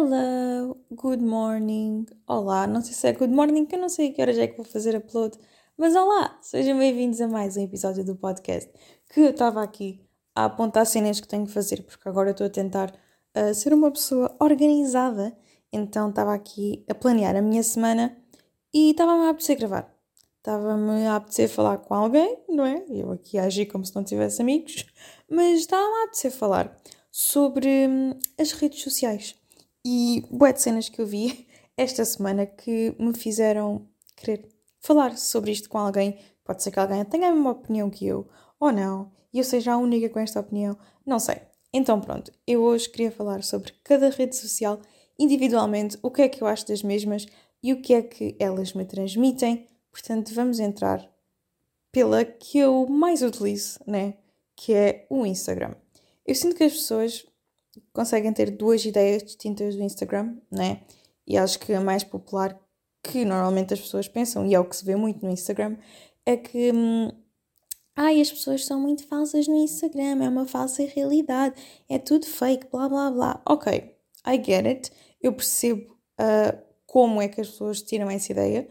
Hello, 0.00 0.76
good 0.94 1.20
morning. 1.20 2.06
Olá, 2.24 2.68
não 2.68 2.80
sei 2.80 2.94
se 2.94 3.08
é 3.08 3.12
good 3.12 3.34
morning, 3.34 3.66
que 3.66 3.74
eu 3.74 3.80
não 3.80 3.88
sei 3.88 4.10
a 4.10 4.12
que 4.12 4.22
horas 4.22 4.38
é 4.38 4.46
que 4.46 4.56
vou 4.56 4.64
fazer 4.64 4.94
upload, 4.94 5.36
mas 5.76 5.96
olá, 5.96 6.38
sejam 6.40 6.78
bem-vindos 6.78 7.20
a 7.20 7.26
mais 7.26 7.56
um 7.56 7.62
episódio 7.62 8.04
do 8.04 8.14
podcast 8.14 8.70
que 9.12 9.18
eu 9.18 9.30
estava 9.30 9.60
aqui 9.60 10.00
a 10.36 10.44
apontar 10.44 10.86
cenas 10.86 11.20
que 11.20 11.26
tenho 11.26 11.46
que 11.46 11.52
fazer, 11.52 11.82
porque 11.82 12.08
agora 12.08 12.30
estou 12.30 12.46
a 12.46 12.48
tentar 12.48 12.94
uh, 13.36 13.52
ser 13.52 13.74
uma 13.74 13.90
pessoa 13.90 14.36
organizada, 14.38 15.36
então 15.72 16.10
estava 16.10 16.32
aqui 16.32 16.84
a 16.88 16.94
planear 16.94 17.34
a 17.34 17.42
minha 17.42 17.64
semana 17.64 18.16
e 18.72 18.92
estava-me 18.92 19.26
a 19.26 19.30
apetecer 19.30 19.58
gravar. 19.58 19.92
Estava-me 20.36 21.08
a 21.08 21.16
apetecer 21.16 21.48
falar 21.48 21.78
com 21.78 21.92
alguém, 21.92 22.38
não 22.48 22.64
é? 22.64 22.84
Eu 22.88 23.10
aqui 23.10 23.36
agi 23.36 23.66
como 23.66 23.84
se 23.84 23.96
não 23.96 24.04
tivesse 24.04 24.40
amigos, 24.40 24.86
mas 25.28 25.58
estava-me 25.58 26.02
a 26.02 26.04
apetecer 26.04 26.30
falar 26.30 26.80
sobre 27.10 27.88
hum, 27.88 28.16
as 28.38 28.52
redes 28.52 28.80
sociais 28.80 29.37
e 29.90 30.22
boas 30.30 30.52
de 30.52 30.60
cenas 30.60 30.90
que 30.90 31.00
eu 31.00 31.06
vi 31.06 31.48
esta 31.74 32.04
semana 32.04 32.44
que 32.44 32.94
me 32.98 33.16
fizeram 33.16 33.88
querer 34.14 34.46
falar 34.80 35.16
sobre 35.16 35.50
isto 35.50 35.70
com 35.70 35.78
alguém. 35.78 36.18
Pode 36.44 36.62
ser 36.62 36.70
que 36.70 36.78
alguém 36.78 37.02
tenha 37.06 37.28
a 37.28 37.32
mesma 37.32 37.52
opinião 37.52 37.88
que 37.88 38.06
eu, 38.06 38.28
ou 38.60 38.70
não, 38.70 39.10
e 39.32 39.38
eu 39.38 39.44
seja 39.44 39.72
a 39.72 39.78
única 39.78 40.10
com 40.10 40.18
esta 40.18 40.40
opinião, 40.40 40.76
não 41.06 41.18
sei. 41.18 41.40
Então 41.72 42.02
pronto, 42.02 42.30
eu 42.46 42.62
hoje 42.62 42.86
queria 42.90 43.10
falar 43.10 43.42
sobre 43.42 43.72
cada 43.82 44.10
rede 44.10 44.36
social 44.36 44.78
individualmente, 45.18 45.98
o 46.02 46.10
que 46.10 46.20
é 46.20 46.28
que 46.28 46.42
eu 46.42 46.46
acho 46.46 46.68
das 46.68 46.82
mesmas 46.82 47.26
e 47.62 47.72
o 47.72 47.80
que 47.80 47.94
é 47.94 48.02
que 48.02 48.36
elas 48.38 48.74
me 48.74 48.84
transmitem. 48.84 49.66
Portanto, 49.90 50.34
vamos 50.34 50.60
entrar 50.60 51.10
pela 51.90 52.26
que 52.26 52.58
eu 52.58 52.86
mais 52.86 53.22
utilizo, 53.22 53.80
né? 53.86 54.18
Que 54.54 54.74
é 54.74 55.06
o 55.08 55.24
Instagram. 55.24 55.74
Eu 56.26 56.34
sinto 56.34 56.56
que 56.56 56.64
as 56.64 56.72
pessoas 56.72 57.24
conseguem 57.92 58.32
ter 58.32 58.50
duas 58.50 58.84
ideias 58.84 59.22
distintas 59.22 59.76
do 59.76 59.82
Instagram, 59.82 60.36
né? 60.50 60.82
E 61.26 61.36
acho 61.36 61.58
que 61.58 61.72
a 61.72 61.80
mais 61.80 62.02
popular 62.04 62.58
que 63.02 63.24
normalmente 63.24 63.74
as 63.74 63.80
pessoas 63.80 64.08
pensam, 64.08 64.46
e 64.46 64.54
é 64.54 64.60
o 64.60 64.64
que 64.64 64.76
se 64.76 64.84
vê 64.84 64.96
muito 64.96 65.24
no 65.24 65.30
Instagram, 65.30 65.76
é 66.26 66.36
que 66.36 66.72
hum, 66.72 67.10
ai, 67.96 68.20
as 68.20 68.30
pessoas 68.30 68.64
são 68.64 68.80
muito 68.80 69.06
falsas 69.06 69.48
no 69.48 69.56
Instagram, 69.56 70.22
é 70.24 70.28
uma 70.28 70.46
falsa 70.46 70.84
realidade, 70.84 71.54
é 71.88 71.98
tudo 71.98 72.26
fake, 72.26 72.68
blá 72.70 72.88
blá 72.88 73.10
blá. 73.10 73.42
Ok, 73.46 73.94
I 74.26 74.44
get 74.44 74.66
it, 74.66 74.92
eu 75.20 75.32
percebo 75.32 75.98
uh, 76.20 76.58
como 76.86 77.20
é 77.20 77.28
que 77.28 77.40
as 77.40 77.48
pessoas 77.48 77.82
tiram 77.82 78.10
essa 78.10 78.32
ideia, 78.32 78.68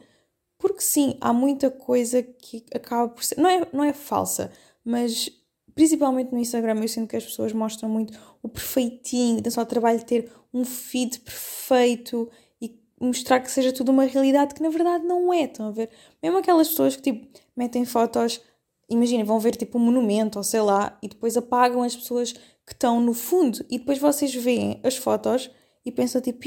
porque 0.57 0.81
sim, 0.81 1.17
há 1.21 1.31
muita 1.33 1.69
coisa 1.69 2.23
que 2.23 2.65
acaba 2.73 3.09
por 3.09 3.23
ser. 3.23 3.39
Não 3.39 3.49
é, 3.49 3.67
não 3.71 3.83
é 3.83 3.93
falsa, 3.93 4.51
mas 4.83 5.29
principalmente 5.77 6.31
no 6.31 6.39
Instagram, 6.39 6.81
eu 6.81 6.87
sinto 6.87 7.07
que 7.07 7.15
as 7.15 7.23
pessoas 7.23 7.53
mostram 7.53 7.87
muito 7.87 8.11
o 8.41 8.49
perfeitinho, 8.49 9.39
dá 9.43 9.51
só 9.51 9.63
trabalho 9.63 9.99
de 9.99 10.05
ter 10.05 10.31
um 10.51 10.65
feed 10.65 11.19
perfeito 11.19 12.27
e 12.59 12.75
mostrar 12.99 13.39
que 13.39 13.51
seja 13.51 13.71
tudo 13.71 13.91
uma 13.91 14.05
realidade 14.05 14.55
que 14.55 14.63
na 14.63 14.69
verdade 14.69 15.05
não 15.05 15.31
é, 15.31 15.43
estão 15.43 15.67
a 15.67 15.71
ver? 15.71 15.91
Mesmo 16.21 16.39
aquelas 16.39 16.67
pessoas 16.67 16.95
que 16.95 17.03
tipo 17.03 17.27
metem 17.55 17.85
fotos, 17.85 18.41
imaginem, 18.89 19.23
vão 19.23 19.39
ver 19.39 19.55
tipo 19.55 19.77
um 19.77 19.81
monumento 19.81 20.39
ou 20.39 20.43
sei 20.43 20.61
lá, 20.61 20.97
e 20.99 21.07
depois 21.07 21.37
apagam 21.37 21.83
as 21.83 21.95
pessoas 21.95 22.33
que 22.33 22.73
estão 22.73 22.99
no 22.99 23.13
fundo 23.13 23.63
e 23.69 23.77
depois 23.77 23.99
vocês 23.99 24.33
veem 24.33 24.79
as 24.83 24.97
fotos 24.97 25.51
e 25.85 25.91
pensam 25.91 26.19
tipo, 26.19 26.43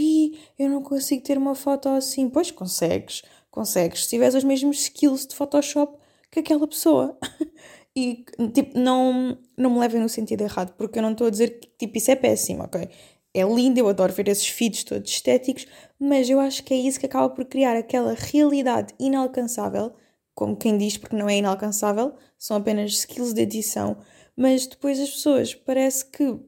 eu 0.59 0.69
não 0.69 0.83
consigo 0.83 1.23
ter 1.23 1.39
uma 1.39 1.55
foto 1.55 1.89
assim. 1.89 2.29
Pois 2.29 2.51
consegues, 2.51 3.23
consegues, 3.49 4.03
se 4.03 4.11
tiveres 4.11 4.35
os 4.35 4.43
mesmos 4.43 4.81
skills 4.81 5.25
de 5.25 5.37
Photoshop 5.37 5.97
que 6.31 6.41
aquela 6.41 6.67
pessoa. 6.67 7.17
e 8.01 8.25
tipo, 8.53 8.79
não, 8.79 9.39
não 9.57 9.71
me 9.71 9.79
levem 9.79 10.01
no 10.01 10.09
sentido 10.09 10.43
errado, 10.43 10.75
porque 10.77 10.99
eu 10.99 11.03
não 11.03 11.13
estou 11.13 11.27
a 11.27 11.31
dizer 11.31 11.61
que 11.61 11.69
tipo, 11.79 11.99
isso 11.99 12.11
é 12.11 12.17
péssimo, 12.17 12.65
ok? 12.65 12.89
É 13.33 13.43
lindo, 13.45 13.79
eu 13.79 13.89
adoro 13.89 14.13
ver 14.13 14.29
esses 14.29 14.49
feeds 14.49 14.83
todos 14.85 15.11
estéticos, 15.11 15.67
mas 15.99 16.29
eu 16.29 16.41
acho 16.41 16.65
que 16.65 16.75
é 16.75 16.77
isso 16.77 16.99
que 16.99 17.07
acaba 17.07 17.29
por 17.29 17.45
criar 17.45 17.77
aquela 17.77 18.15
realidade 18.15 18.95
inalcançável, 18.99 19.93
como 20.35 20.57
quem 20.57 20.77
diz, 20.79 20.97
porque 20.97 21.17
não 21.17 21.29
é 21.29 21.37
inalcançável, 21.37 22.15
são 22.39 22.57
apenas 22.57 22.93
skills 22.93 23.33
de 23.35 23.43
edição, 23.43 23.99
mas 24.37 24.67
depois 24.67 24.99
as 24.99 25.11
pessoas 25.11 25.55
parece 25.55 26.05
que 26.07 26.39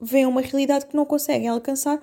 veem 0.00 0.26
uma 0.26 0.40
realidade 0.40 0.86
que 0.86 0.96
não 0.96 1.04
conseguem 1.04 1.48
alcançar 1.48 2.00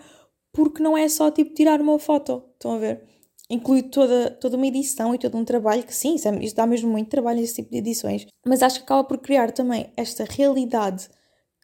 porque 0.51 0.81
não 0.81 0.97
é 0.97 1.09
só 1.09 1.29
tipo 1.31 1.53
tirar 1.53 1.81
uma 1.81 1.99
foto, 1.99 2.43
estão 2.53 2.73
a 2.73 2.77
ver? 2.77 3.03
Inclui 3.49 3.83
toda, 3.83 4.31
toda 4.31 4.57
uma 4.57 4.67
edição 4.67 5.13
e 5.13 5.19
todo 5.19 5.37
um 5.37 5.45
trabalho 5.45 5.83
que 5.83 5.93
sim, 5.93 6.15
isso, 6.15 6.27
é, 6.27 6.35
isso 6.43 6.55
dá 6.55 6.65
mesmo 6.65 6.89
muito 6.89 7.09
trabalho 7.09 7.39
esse 7.39 7.55
tipo 7.55 7.71
de 7.71 7.77
edições, 7.77 8.25
mas 8.45 8.63
acho 8.63 8.79
que 8.79 8.83
acaba 8.85 9.03
por 9.03 9.17
criar 9.19 9.51
também 9.51 9.91
esta 9.95 10.23
realidade 10.23 11.09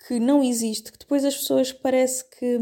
que 0.08 0.19
não 0.19 0.44
existe, 0.44 0.92
que 0.92 0.97
depois 0.97 1.24
as 1.24 1.38
pessoas 1.38 1.72
parece 1.72 2.28
que, 2.30 2.58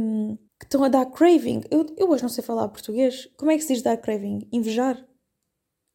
que 0.60 0.66
estão 0.66 0.84
a 0.84 0.90
dar 0.90 1.06
craving. 1.06 1.62
Eu, 1.72 1.86
eu 1.98 2.10
hoje 2.10 2.24
não 2.24 2.30
sei 2.30 2.44
falar 2.44 2.68
português. 2.68 3.28
Como 3.38 3.52
é 3.52 3.56
que 3.56 3.64
se 3.64 3.74
diz 3.74 3.82
dar 3.82 3.98
craving? 3.98 4.48
Invejar? 4.52 5.06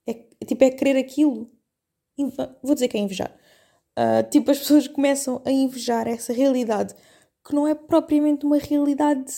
É, 0.06 0.27
é 0.41 0.45
tipo, 0.47 0.65
é 0.65 0.71
querer 0.71 0.97
aquilo. 0.99 1.51
Vou 2.62 2.75
dizer 2.75 2.89
que 2.89 2.97
é 2.97 3.01
invejar. 3.01 3.37
Uh, 3.99 4.29
tipo, 4.31 4.51
as 4.51 4.59
pessoas 4.59 4.89
começam 4.89 5.43
a 5.45 5.51
invejar 5.51 6.09
essa 6.09 6.33
realidade 6.33 6.95
que 7.47 7.55
não 7.55 7.67
é 7.67 7.75
propriamente 7.75 8.47
uma 8.47 8.59
realidade 8.59 9.33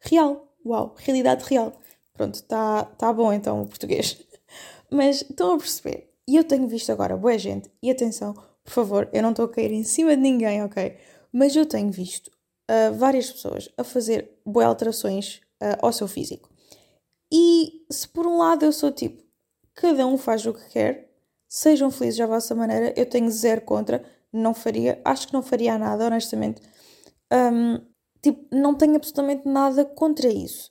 real. 0.00 0.56
Uau, 0.64 0.94
realidade 0.98 1.44
real. 1.44 1.78
Pronto, 2.18 2.34
está 2.34 2.84
tá 2.84 3.12
bom 3.12 3.32
então 3.32 3.62
o 3.62 3.66
português. 3.66 4.20
Mas 4.90 5.22
estão 5.22 5.54
a 5.54 5.56
perceber? 5.56 6.12
E 6.26 6.34
eu 6.34 6.42
tenho 6.42 6.66
visto 6.66 6.90
agora 6.90 7.16
boa 7.16 7.38
gente, 7.38 7.70
e 7.80 7.88
atenção, 7.90 8.34
por 8.64 8.72
favor, 8.72 9.08
eu 9.12 9.22
não 9.22 9.30
estou 9.30 9.44
a 9.44 9.48
cair 9.48 9.70
em 9.72 9.84
cima 9.84 10.16
de 10.16 10.20
ninguém, 10.20 10.62
ok? 10.64 10.98
Mas 11.32 11.54
eu 11.54 11.64
tenho 11.64 11.92
visto 11.92 12.26
uh, 12.26 12.92
várias 12.94 13.30
pessoas 13.30 13.68
a 13.78 13.84
fazer 13.84 14.36
boas 14.44 14.66
alterações 14.66 15.40
uh, 15.62 15.78
ao 15.80 15.92
seu 15.92 16.08
físico. 16.08 16.50
E 17.32 17.86
se 17.88 18.08
por 18.08 18.26
um 18.26 18.38
lado 18.38 18.64
eu 18.64 18.72
sou 18.72 18.90
tipo, 18.90 19.22
cada 19.72 20.04
um 20.04 20.18
faz 20.18 20.44
o 20.44 20.52
que 20.52 20.70
quer, 20.70 21.08
sejam 21.48 21.88
felizes 21.88 22.20
à 22.20 22.26
vossa 22.26 22.52
maneira, 22.52 22.92
eu 22.96 23.06
tenho 23.06 23.30
zero 23.30 23.60
contra, 23.60 24.04
não 24.32 24.54
faria, 24.54 25.00
acho 25.04 25.28
que 25.28 25.32
não 25.32 25.42
faria 25.42 25.78
nada, 25.78 26.04
honestamente. 26.04 26.60
Um, 27.32 27.80
tipo, 28.20 28.44
não 28.52 28.74
tenho 28.74 28.96
absolutamente 28.96 29.48
nada 29.48 29.84
contra 29.84 30.28
isso. 30.28 30.68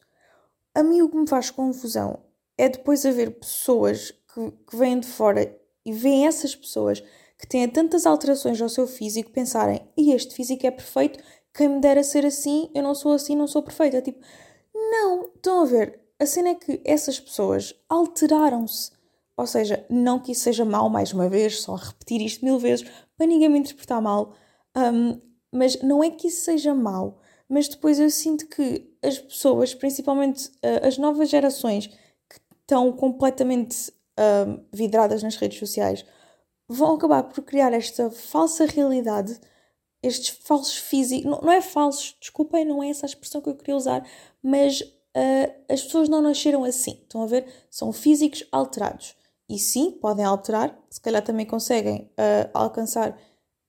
A 0.78 0.84
mim 0.84 1.02
o 1.02 1.10
que 1.10 1.18
me 1.18 1.28
faz 1.28 1.50
confusão 1.50 2.20
é 2.56 2.70
depois 2.70 3.04
haver 3.04 3.40
pessoas 3.40 4.12
que, 4.12 4.52
que 4.70 4.78
vêm 4.78 5.00
de 5.00 5.08
fora 5.08 5.60
e 5.84 5.92
veem 5.92 6.28
essas 6.28 6.56
pessoas 6.56 7.04
que 7.36 7.48
têm 7.48 7.68
tantas 7.68 8.06
alterações 8.06 8.62
ao 8.62 8.70
seu 8.70 8.86
físico 8.86 9.32
pensarem 9.32 9.82
e 9.98 10.12
este 10.12 10.36
físico 10.36 10.68
é 10.68 10.70
perfeito, 10.70 11.18
quem 11.52 11.68
me 11.68 11.82
dera 11.82 12.04
ser 12.04 12.24
assim, 12.28 12.70
eu 12.76 12.84
não 12.84 12.94
sou 12.94 13.14
assim, 13.14 13.36
não 13.36 13.48
sou 13.48 13.64
perfeita. 13.64 14.04
Tipo, 14.04 14.24
não, 14.72 15.32
estão 15.36 15.62
a 15.62 15.66
ver, 15.66 16.00
a 16.20 16.28
cena 16.28 16.50
é 16.50 16.56
que 16.56 16.80
essas 16.86 17.20
pessoas 17.20 17.74
alteraram-se. 17.90 18.92
Ou 19.36 19.48
seja, 19.48 19.84
não 19.90 20.20
que 20.20 20.34
isso 20.34 20.42
seja 20.42 20.64
mal, 20.64 20.92
mais 20.92 21.12
uma 21.12 21.28
vez, 21.28 21.60
só 21.62 21.74
repetir 21.74 22.22
isto 22.22 22.46
mil 22.46 22.60
vezes 22.60 22.88
para 23.18 23.26
ninguém 23.26 23.50
me 23.50 23.58
interpretar 23.58 24.00
mal, 24.00 24.36
um, 24.76 25.20
mas 25.52 25.82
não 25.82 26.04
é 26.04 26.12
que 26.12 26.28
isso 26.28 26.46
seja 26.46 26.76
mal, 26.76 27.20
mas 27.50 27.68
depois 27.68 28.00
eu 28.00 28.12
sinto 28.12 28.46
que 28.48 28.96
as 29.08 29.18
pessoas, 29.18 29.74
principalmente 29.74 30.48
uh, 30.48 30.86
as 30.86 30.98
novas 30.98 31.30
gerações 31.30 31.88
que 31.88 32.40
estão 32.62 32.92
completamente 32.92 33.90
uh, 33.90 34.62
vidradas 34.72 35.24
nas 35.24 35.38
redes 35.38 35.58
sociais, 35.58 36.06
vão 36.68 36.96
acabar 36.96 37.24
por 37.24 37.42
criar 37.44 37.72
esta 37.72 38.12
falsa 38.12 38.66
realidade, 38.66 39.40
estes 40.04 40.30
falsos 40.30 40.76
físicos. 40.76 41.26
Não, 41.26 41.40
não 41.42 41.52
é 41.52 41.62
falsos, 41.62 42.16
desculpem, 42.20 42.66
não 42.66 42.84
é 42.84 42.90
essa 42.90 43.06
a 43.06 43.08
expressão 43.10 43.42
que 43.42 43.50
eu 43.50 43.56
queria 43.56 43.78
usar, 43.78 44.06
mas 44.44 44.82
uh, 44.82 45.54
as 45.70 45.82
pessoas 45.84 46.10
não 46.10 46.22
nasceram 46.22 46.66
assim. 46.66 47.00
Estão 47.04 47.24
a 47.24 47.28
ver? 47.28 47.48
São 47.70 47.94
físicos 47.94 48.46
alterados. 48.52 49.16
E 49.50 49.58
sim, 49.58 49.92
podem 49.92 50.26
alterar, 50.26 50.78
se 50.90 51.00
calhar 51.00 51.24
também 51.24 51.46
conseguem 51.46 52.12
alcançar 52.54 53.18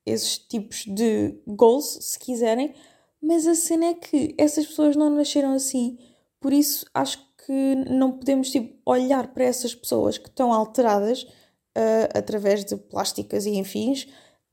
esses 0.04 0.36
tipos 0.36 0.84
de 0.84 1.40
goals, 1.46 1.98
se 2.00 2.18
quiserem, 2.18 2.74
mas 3.20 3.46
a 3.46 3.54
cena 3.54 3.86
é 3.86 3.94
que 3.94 4.34
essas 4.38 4.66
pessoas 4.66 4.96
não 4.96 5.10
nasceram 5.10 5.52
assim, 5.52 5.98
por 6.40 6.52
isso 6.52 6.86
acho 6.94 7.18
que 7.44 7.74
não 7.90 8.12
podemos 8.12 8.50
tipo, 8.50 8.76
olhar 8.84 9.32
para 9.32 9.44
essas 9.44 9.74
pessoas 9.74 10.18
que 10.18 10.28
estão 10.28 10.52
alteradas 10.52 11.22
uh, 11.22 12.08
através 12.14 12.64
de 12.64 12.76
plásticas 12.76 13.46
e 13.46 13.56
enfins 13.56 14.04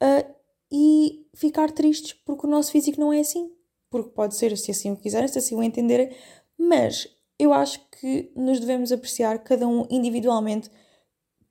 uh, 0.01 0.35
e 0.71 1.27
ficar 1.35 1.71
tristes 1.71 2.13
porque 2.13 2.47
o 2.47 2.49
nosso 2.49 2.71
físico 2.71 2.99
não 2.99 3.11
é 3.11 3.19
assim. 3.19 3.51
Porque 3.89 4.09
pode 4.09 4.35
ser 4.35 4.57
se 4.57 4.71
assim 4.71 4.91
o 4.91 4.97
quiserem, 4.97 5.27
se 5.27 5.37
assim 5.37 5.55
o 5.55 5.63
entenderem, 5.63 6.15
mas 6.57 7.07
eu 7.37 7.53
acho 7.53 7.79
que 7.91 8.31
nos 8.35 8.59
devemos 8.59 8.91
apreciar 8.91 9.39
cada 9.39 9.67
um 9.67 9.85
individualmente 9.89 10.69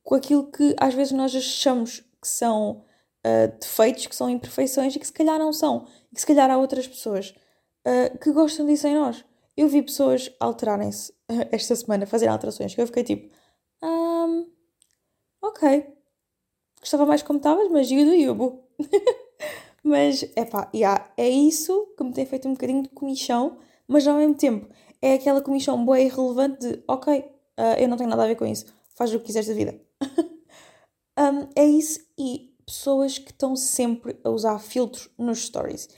com 0.02 0.14
aquilo 0.14 0.50
que 0.50 0.74
às 0.78 0.94
vezes 0.94 1.12
nós 1.12 1.34
achamos 1.34 2.00
que 2.20 2.28
são 2.28 2.84
uh, 3.24 3.58
defeitos, 3.60 4.06
que 4.06 4.16
são 4.16 4.28
imperfeições 4.28 4.94
e 4.94 4.98
que 4.98 5.06
se 5.06 5.12
calhar 5.12 5.38
não 5.38 5.52
são 5.52 5.86
que 6.14 6.20
se 6.20 6.26
calhar 6.26 6.50
há 6.50 6.56
outras 6.56 6.86
pessoas 6.86 7.34
uh, 7.86 8.18
que 8.18 8.32
gostam 8.32 8.66
disso 8.66 8.86
em 8.86 8.94
nós. 8.94 9.24
Eu 9.56 9.68
vi 9.68 9.82
pessoas 9.82 10.30
alterarem-se 10.40 11.12
uh, 11.30 11.48
esta 11.50 11.74
semana, 11.76 12.06
fazerem 12.06 12.32
alterações, 12.32 12.74
que 12.74 12.80
eu 12.80 12.86
fiquei 12.86 13.04
tipo, 13.04 13.34
um, 13.82 14.50
ok, 15.42 15.86
gostava 16.80 17.04
mais 17.04 17.22
como 17.22 17.38
estavas, 17.38 17.68
mas 17.70 17.90
you 17.90 18.04
do 18.04 18.14
you, 18.14 18.64
mas, 19.84 20.22
epá, 20.36 20.70
yeah, 20.74 21.12
é 21.16 21.28
isso 21.28 21.94
que 21.96 22.04
me 22.04 22.12
tem 22.12 22.24
feito 22.24 22.48
um 22.48 22.52
bocadinho 22.52 22.82
de 22.82 22.88
comichão 22.90 23.58
mas 23.86 24.06
ao 24.06 24.16
mesmo 24.16 24.34
tempo 24.34 24.68
é 25.00 25.14
aquela 25.14 25.42
comissão 25.42 25.84
boa 25.84 26.00
e 26.00 26.08
relevante 26.08 26.66
de 26.66 26.82
ok, 26.88 27.18
uh, 27.18 27.78
eu 27.78 27.88
não 27.88 27.96
tenho 27.96 28.10
nada 28.10 28.24
a 28.24 28.26
ver 28.26 28.36
com 28.36 28.46
isso, 28.46 28.66
faz 28.96 29.12
o 29.14 29.18
que 29.18 29.26
quiseres 29.26 29.48
da 29.48 29.54
vida. 29.54 29.78
um, 31.18 31.48
é 31.54 31.64
isso, 31.64 32.00
e 32.18 32.53
pessoas 32.64 33.18
que 33.18 33.30
estão 33.30 33.54
sempre 33.56 34.18
a 34.24 34.30
usar 34.30 34.58
filtros 34.58 35.10
nos 35.18 35.44
stories. 35.44 35.88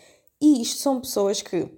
E 0.40 0.60
isto 0.62 0.78
são 0.78 1.00
pessoas 1.00 1.42
que 1.42 1.68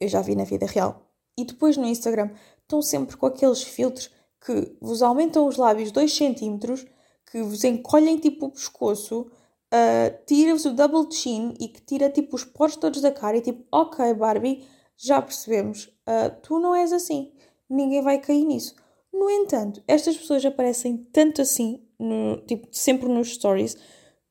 eu 0.00 0.08
já 0.08 0.20
vi 0.20 0.34
na 0.34 0.44
vida 0.44 0.66
real 0.66 1.08
e 1.36 1.44
depois 1.44 1.76
no 1.76 1.86
Instagram 1.86 2.30
estão 2.60 2.82
sempre 2.82 3.16
com 3.16 3.26
aqueles 3.26 3.62
filtros 3.62 4.10
que 4.44 4.76
vos 4.80 5.02
aumentam 5.02 5.46
os 5.46 5.56
lábios 5.56 5.92
2 5.92 6.12
centímetros, 6.12 6.84
que 7.30 7.42
vos 7.42 7.62
encolhem 7.64 8.18
tipo 8.18 8.46
o 8.46 8.50
pescoço, 8.50 9.20
uh, 9.22 10.24
tira-vos 10.26 10.64
o 10.64 10.72
double 10.72 11.10
chin 11.10 11.54
e 11.60 11.68
que 11.68 11.80
tira 11.80 12.10
tipo 12.10 12.36
os 12.36 12.44
poros 12.44 12.76
todos 12.76 13.00
da 13.00 13.12
cara 13.12 13.36
e 13.36 13.40
tipo, 13.40 13.64
ok 13.70 14.12
Barbie, 14.14 14.66
já 14.96 15.22
percebemos, 15.22 15.86
uh, 16.08 16.34
tu 16.42 16.58
não 16.58 16.74
és 16.74 16.92
assim, 16.92 17.32
ninguém 17.68 18.02
vai 18.02 18.18
cair 18.18 18.44
nisso. 18.44 18.74
No 19.12 19.28
entanto, 19.30 19.82
estas 19.86 20.16
pessoas 20.16 20.44
aparecem 20.44 20.96
tanto 21.12 21.42
assim, 21.42 21.86
no, 21.98 22.38
tipo, 22.46 22.68
sempre 22.72 23.08
nos 23.08 23.34
stories, 23.34 23.76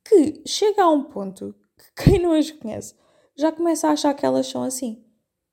que 0.03 0.41
chega 0.45 0.83
a 0.83 0.89
um 0.89 1.03
ponto 1.03 1.55
que 1.95 2.03
quem 2.09 2.19
não 2.19 2.33
as 2.33 2.51
conhece 2.51 2.95
já 3.35 3.51
começa 3.51 3.87
a 3.87 3.91
achar 3.91 4.13
que 4.13 4.25
elas 4.25 4.47
são 4.47 4.63
assim. 4.63 5.03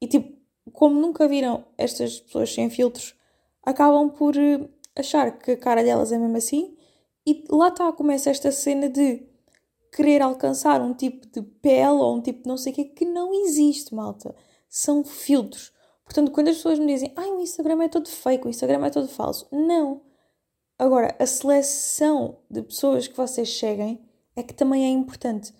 E 0.01 0.07
tipo, 0.07 0.37
como 0.73 1.01
nunca 1.01 1.27
viram 1.27 1.65
estas 1.77 2.21
pessoas 2.21 2.53
sem 2.53 2.71
filtros, 2.71 3.15
acabam 3.63 4.11
por 4.11 4.37
eh, 4.37 4.69
achar 4.97 5.39
que 5.39 5.53
a 5.53 5.57
cara 5.57 5.83
delas 5.83 6.13
é 6.13 6.19
mesmo 6.19 6.37
assim. 6.37 6.77
E 7.27 7.45
lá 7.51 7.69
está, 7.69 7.93
começa 7.93 8.31
esta 8.31 8.53
cena 8.53 8.89
de 8.89 9.27
querer 9.93 10.23
alcançar 10.23 10.81
um 10.81 10.95
tipo 10.95 11.27
de 11.27 11.43
pele 11.43 11.99
ou 11.99 12.17
um 12.17 12.23
tipo 12.23 12.43
de 12.43 12.49
não 12.49 12.57
sei 12.57 12.73
o 12.73 12.77
que 12.77 12.85
que 12.85 13.05
não 13.05 13.33
existe, 13.45 13.95
malta. 13.95 14.35
São 14.69 15.05
filtros. 15.05 15.73
Portanto, 16.09 16.31
quando 16.31 16.49
as 16.49 16.57
pessoas 16.57 16.79
me 16.79 16.87
dizem, 16.87 17.13
ai, 17.15 17.29
o 17.29 17.41
Instagram 17.41 17.83
é 17.83 17.89
todo 17.89 18.09
fake, 18.09 18.47
o 18.47 18.49
Instagram 18.49 18.87
é 18.87 18.89
todo 18.89 19.07
falso. 19.09 19.47
Não. 19.53 20.01
Agora, 20.79 21.15
a 21.19 21.27
seleção 21.27 22.39
de 22.51 22.63
pessoas 22.63 23.07
que 23.07 23.15
vocês 23.15 23.59
seguem 23.59 24.01
é 24.35 24.43
que 24.43 24.55
também 24.55 24.87
é 24.87 24.89
importante. 24.89 25.53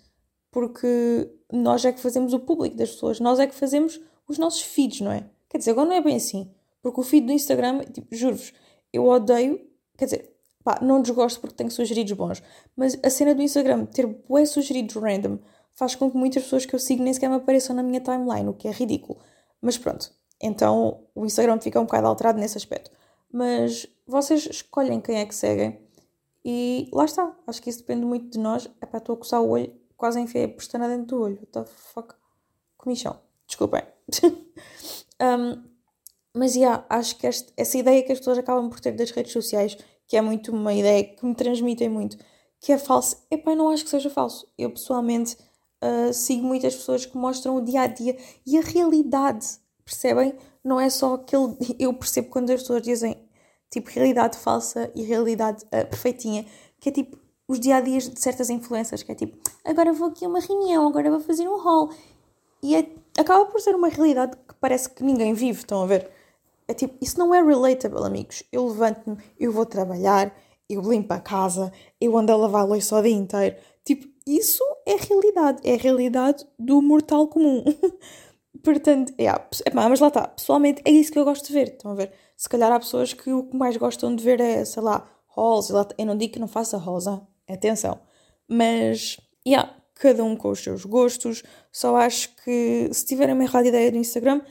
Porque 0.49 1.29
nós 1.53 1.85
é 1.85 1.91
que 1.91 1.99
fazemos 1.99 2.33
o 2.33 2.39
público 2.39 2.75
das 2.75 2.89
pessoas, 2.89 3.19
nós 3.19 3.39
é 3.39 3.45
que 3.45 3.53
fazemos 3.53 4.01
os 4.27 4.39
nossos 4.39 4.61
feeds, 4.61 5.01
não 5.01 5.11
é? 5.11 5.29
Quer 5.47 5.59
dizer, 5.59 5.69
agora 5.69 5.87
não 5.87 5.95
é 5.95 6.01
bem 6.01 6.15
assim. 6.15 6.51
Porque 6.81 6.99
o 6.99 7.03
feed 7.03 7.27
do 7.27 7.31
Instagram, 7.31 7.83
tipo, 7.83 8.07
juro-vos, 8.15 8.51
eu 8.91 9.05
odeio, 9.05 9.61
quer 9.95 10.05
dizer, 10.05 10.35
pá, 10.63 10.79
não 10.81 10.99
desgosto 10.99 11.39
porque 11.39 11.57
tenho 11.57 11.69
sugeridos 11.69 12.13
bons, 12.13 12.41
mas 12.75 12.97
a 13.03 13.09
cena 13.11 13.35
do 13.35 13.43
Instagram 13.43 13.85
ter 13.85 14.07
bué 14.07 14.47
sugeridos 14.47 14.95
random 14.95 15.37
faz 15.73 15.93
com 15.93 16.09
que 16.09 16.17
muitas 16.17 16.41
pessoas 16.41 16.65
que 16.65 16.73
eu 16.73 16.79
sigo 16.79 17.03
nem 17.03 17.13
sequer 17.13 17.29
me 17.29 17.35
apareçam 17.35 17.75
na 17.75 17.83
minha 17.83 18.01
timeline, 18.01 18.49
o 18.49 18.53
que 18.53 18.67
é 18.67 18.71
ridículo. 18.71 19.19
Mas 19.61 19.77
pronto, 19.77 20.11
então 20.41 21.05
o 21.13 21.25
Instagram 21.25 21.59
fica 21.59 21.79
um 21.79 21.85
bocado 21.85 22.07
alterado 22.07 22.39
nesse 22.39 22.57
aspecto. 22.57 22.91
Mas 23.31 23.87
vocês 24.07 24.45
escolhem 24.45 24.99
quem 25.01 25.17
é 25.17 25.25
que 25.25 25.35
seguem 25.35 25.79
e 26.43 26.89
lá 26.91 27.05
está. 27.05 27.35
Acho 27.45 27.61
que 27.61 27.69
isso 27.69 27.79
depende 27.79 28.05
muito 28.05 28.29
de 28.29 28.39
nós. 28.39 28.69
É 28.81 28.85
para 28.85 28.99
estou 28.99 29.15
a 29.15 29.17
coçar 29.17 29.41
o 29.41 29.49
olho, 29.49 29.73
quase 29.95 30.19
enfiei 30.19 30.45
a 30.45 30.49
pestana 30.49 30.87
dentro 30.87 31.17
do 31.17 31.21
olho. 31.21 31.35
What 31.35 31.51
the 31.51 31.65
fuck? 31.65 32.15
Comichão. 32.77 33.19
Desculpem. 33.45 33.83
um, 35.21 35.69
mas, 36.33 36.55
yeah, 36.55 36.85
acho 36.89 37.17
que 37.17 37.27
este, 37.27 37.51
essa 37.57 37.77
ideia 37.77 38.03
que 38.03 38.11
as 38.11 38.19
pessoas 38.19 38.37
acabam 38.37 38.69
por 38.69 38.79
ter 38.79 38.91
das 38.91 39.11
redes 39.11 39.33
sociais, 39.33 39.77
que 40.07 40.15
é 40.15 40.21
muito 40.21 40.51
uma 40.51 40.73
ideia 40.73 41.03
que 41.03 41.25
me 41.25 41.35
transmitem 41.35 41.89
muito, 41.89 42.17
que 42.59 42.71
é 42.71 42.77
falso, 42.77 43.25
epá, 43.31 43.55
não 43.55 43.69
acho 43.69 43.83
que 43.83 43.89
seja 43.89 44.09
falso. 44.09 44.47
Eu, 44.57 44.71
pessoalmente, 44.71 45.37
uh, 45.83 46.13
sigo 46.13 46.45
muitas 46.45 46.75
pessoas 46.75 47.05
que 47.05 47.17
mostram 47.17 47.57
o 47.57 47.61
dia-a-dia 47.61 48.13
-dia 48.13 48.21
e 48.45 48.57
a 48.57 48.61
realidade, 48.61 49.47
percebem? 49.89 50.35
Não 50.63 50.79
é 50.79 50.89
só 50.89 51.15
aquele... 51.15 51.55
Eu 51.79 51.93
percebo 51.93 52.29
quando 52.29 52.49
as 52.51 52.61
pessoas 52.61 52.81
dizem, 52.81 53.17
tipo, 53.71 53.89
realidade 53.89 54.37
falsa 54.37 54.91
e 54.95 55.03
realidade 55.03 55.63
uh, 55.65 55.87
perfeitinha, 55.89 56.45
que 56.79 56.89
é 56.89 56.91
tipo 56.91 57.17
os 57.47 57.59
dia-a-dias 57.59 58.07
de 58.07 58.21
certas 58.21 58.51
influências, 58.51 59.01
que 59.01 59.11
é 59.11 59.15
tipo, 59.15 59.35
agora 59.65 59.91
vou 59.91 60.09
aqui 60.09 60.23
a 60.23 60.27
uma 60.27 60.39
reunião, 60.39 60.87
agora 60.87 61.09
vou 61.09 61.19
fazer 61.19 61.47
um 61.47 61.67
haul. 61.67 61.89
E 62.61 62.75
é, 62.75 62.87
acaba 63.17 63.45
por 63.45 63.59
ser 63.59 63.73
uma 63.73 63.87
realidade 63.87 64.37
que 64.47 64.53
parece 64.61 64.89
que 64.89 65.03
ninguém 65.03 65.33
vive, 65.33 65.59
estão 65.59 65.81
a 65.81 65.87
ver? 65.87 66.11
É 66.67 66.73
tipo, 66.75 66.95
isso 67.01 67.17
não 67.17 67.33
é 67.33 67.41
relatable, 67.41 68.05
amigos. 68.05 68.43
Eu 68.51 68.67
levanto-me, 68.67 69.17
eu 69.39 69.51
vou 69.51 69.65
trabalhar, 69.65 70.31
eu 70.69 70.81
limpo 70.81 71.11
a 71.11 71.19
casa, 71.19 71.73
eu 71.99 72.15
ando 72.15 72.31
a 72.31 72.35
lavar 72.35 72.61
a 72.61 72.65
louça 72.65 72.95
o 72.95 73.01
dia 73.01 73.11
inteiro. 73.11 73.55
Tipo, 73.83 74.07
isso 74.27 74.63
é 74.85 74.95
realidade. 74.95 75.67
É 75.67 75.73
a 75.73 75.77
realidade 75.77 76.45
do 76.59 76.79
mortal 76.79 77.27
comum. 77.27 77.63
Portanto, 78.63 79.13
é, 79.17 79.27
mas 79.73 79.99
lá 79.99 80.07
está. 80.07 80.27
Pessoalmente, 80.27 80.81
é 80.85 80.91
isso 80.91 81.11
que 81.11 81.19
eu 81.19 81.25
gosto 81.25 81.47
de 81.47 81.53
ver. 81.53 81.69
Estão 81.69 81.91
a 81.91 81.95
ver? 81.95 82.11
Se 82.35 82.47
calhar 82.49 82.71
há 82.71 82.79
pessoas 82.79 83.13
que 83.13 83.31
o 83.31 83.43
que 83.43 83.55
mais 83.55 83.77
gostam 83.77 84.15
de 84.15 84.23
ver 84.23 84.39
é, 84.39 84.63
sei 84.65 84.83
lá, 84.83 85.09
halls. 85.35 85.69
Eu 85.69 86.05
não 86.05 86.17
digo 86.17 86.33
que 86.33 86.39
não 86.39 86.47
faça 86.47 86.77
halls, 86.77 87.07
hein? 87.07 87.21
atenção. 87.47 87.99
Mas, 88.47 89.19
yeah, 89.47 89.75
cada 89.95 90.23
um 90.23 90.35
com 90.35 90.49
os 90.49 90.59
seus 90.59 90.85
gostos. 90.85 91.43
Só 91.71 91.95
acho 91.97 92.29
que 92.43 92.89
se 92.91 93.05
tiverem 93.05 93.35
uma 93.35 93.43
errada 93.43 93.67
ideia 93.67 93.91
do 93.91 93.97
Instagram, 93.97 94.41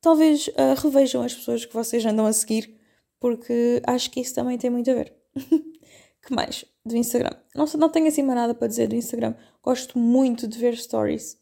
talvez 0.00 0.48
uh, 0.48 0.80
revejam 0.80 1.22
as 1.22 1.34
pessoas 1.34 1.64
que 1.64 1.74
vocês 1.74 2.04
andam 2.04 2.26
a 2.26 2.32
seguir, 2.32 2.78
porque 3.20 3.82
acho 3.86 4.10
que 4.10 4.20
isso 4.20 4.34
também 4.34 4.58
tem 4.58 4.70
muito 4.70 4.90
a 4.90 4.94
ver. 4.94 5.14
que 6.26 6.34
mais 6.34 6.64
do 6.84 6.96
Instagram? 6.96 7.36
Não 7.54 7.88
tenho 7.88 8.08
assim 8.08 8.22
mais 8.22 8.38
nada 8.38 8.54
para 8.54 8.68
dizer 8.68 8.88
do 8.88 8.96
Instagram. 8.96 9.34
Gosto 9.62 9.98
muito 9.98 10.46
de 10.46 10.58
ver 10.58 10.76
stories. 10.76 11.38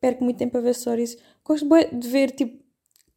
Perco 0.00 0.24
muito 0.24 0.38
tempo 0.38 0.56
a 0.56 0.60
ver 0.60 0.74
stories. 0.74 1.16
Gosto 1.44 1.66
de 1.92 2.08
ver, 2.08 2.30
tipo, 2.30 2.62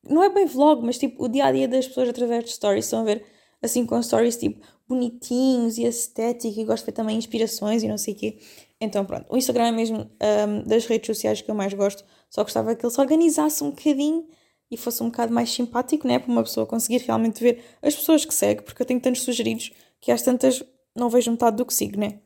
não 0.08 0.24
é 0.24 0.30
bem 0.30 0.46
vlog, 0.46 0.86
mas 0.86 0.98
tipo 0.98 1.24
o 1.24 1.28
dia 1.28 1.46
a 1.46 1.52
dia 1.52 1.68
das 1.68 1.88
pessoas 1.88 2.10
através 2.10 2.44
de 2.44 2.52
stories. 2.52 2.86
Estão 2.86 3.02
a 3.02 3.04
ver 3.04 3.26
assim 3.62 3.86
com 3.86 4.02
stories 4.02 4.36
tipo 4.38 4.60
bonitinhos 4.88 5.78
e 5.78 5.86
estéticos 5.86 6.58
e 6.58 6.66
gosto 6.66 6.84
de 6.84 6.88
ver 6.88 6.92
também 6.92 7.18
inspirações 7.18 7.84
e 7.84 7.88
não 7.88 7.98
sei 7.98 8.14
o 8.14 8.18
quê. 8.18 8.38
Então 8.80 9.06
pronto, 9.06 9.26
o 9.30 9.38
Instagram 9.38 9.68
é 9.68 9.72
mesmo 9.72 10.00
um, 10.00 10.64
das 10.68 10.86
redes 10.86 11.08
sociais 11.08 11.42
que 11.42 11.50
eu 11.50 11.56
mais 11.56 11.74
gosto, 11.74 12.04
só 12.30 12.44
gostava 12.44 12.76
que 12.76 12.86
ele 12.86 12.94
se 12.94 13.00
organizasse 13.00 13.64
um 13.64 13.70
bocadinho 13.70 14.28
e 14.70 14.76
fosse 14.76 15.02
um 15.02 15.08
bocado 15.08 15.34
mais 15.34 15.50
simpático, 15.52 16.08
né? 16.08 16.20
Para 16.20 16.32
uma 16.32 16.44
pessoa 16.44 16.66
conseguir 16.66 16.98
realmente 16.98 17.42
ver 17.42 17.64
as 17.82 17.96
pessoas 17.96 18.26
que 18.26 18.34
segue, 18.34 18.64
porque 18.64 18.82
eu 18.82 18.86
tenho 18.86 19.00
tantos 19.00 19.22
sugeridos 19.22 19.72
que 20.02 20.12
às 20.12 20.22
tantas 20.22 20.64
não 20.96 21.10
vejo 21.10 21.32
metade 21.32 21.56
do 21.56 21.66
que 21.66 21.74
sigo, 21.74 21.98
né? 21.98 22.20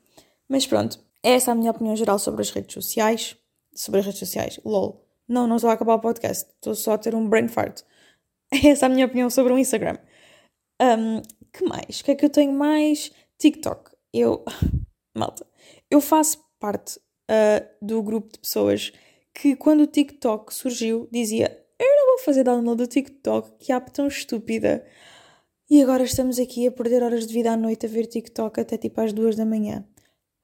Mas 0.49 0.65
pronto, 0.65 0.99
é 1.21 1.33
essa 1.33 1.51
a 1.51 1.55
minha 1.55 1.71
opinião 1.71 1.95
geral 1.95 2.17
sobre 2.17 2.41
as 2.41 2.49
redes 2.49 2.73
sociais. 2.73 3.35
Sobre 3.77 3.99
as 3.99 4.05
redes 4.07 4.19
sociais, 4.19 4.59
lol. 4.65 5.07
Não, 5.27 5.45
não 5.45 5.57
estou 5.57 5.69
a 5.69 5.73
acabar 5.73 5.93
o 5.93 5.99
podcast, 5.99 6.49
estou 6.55 6.73
só 6.73 6.93
a 6.93 6.97
ter 6.97 7.13
um 7.13 7.29
brain 7.29 7.47
fart. 7.47 7.81
É 8.49 8.69
essa 8.69 8.85
a 8.85 8.89
minha 8.89 9.05
opinião 9.05 9.29
sobre 9.29 9.51
o 9.51 9.57
Instagram. 9.57 9.97
Um, 10.81 11.21
que 11.51 11.65
mais? 11.65 11.99
O 11.99 12.03
que 12.05 12.11
é 12.11 12.15
que 12.15 12.23
eu 12.23 12.29
tenho 12.29 12.53
mais? 12.53 13.11
TikTok. 13.37 13.91
Eu. 14.13 14.45
Malta. 15.13 15.45
Eu 15.91 15.99
faço 15.99 16.41
parte 16.57 16.97
uh, 17.29 17.85
do 17.85 18.01
grupo 18.01 18.31
de 18.31 18.39
pessoas 18.39 18.93
que, 19.33 19.53
quando 19.57 19.81
o 19.81 19.87
TikTok 19.87 20.53
surgiu, 20.53 21.09
dizia: 21.11 21.61
Eu 21.77 21.95
não 21.97 22.15
vou 22.15 22.23
fazer 22.23 22.45
download 22.45 22.77
do 22.77 22.87
TikTok, 22.87 23.57
que 23.59 23.73
app 23.73 23.91
tão 23.91 24.07
estúpida. 24.07 24.85
E 25.69 25.83
agora 25.83 26.03
estamos 26.03 26.39
aqui 26.39 26.65
a 26.65 26.71
perder 26.71 27.03
horas 27.03 27.27
de 27.27 27.33
vida 27.33 27.51
à 27.51 27.57
noite 27.57 27.85
a 27.85 27.89
ver 27.89 28.07
TikTok 28.07 28.61
até 28.61 28.77
tipo 28.77 29.01
às 29.01 29.11
duas 29.11 29.35
da 29.35 29.45
manhã. 29.45 29.85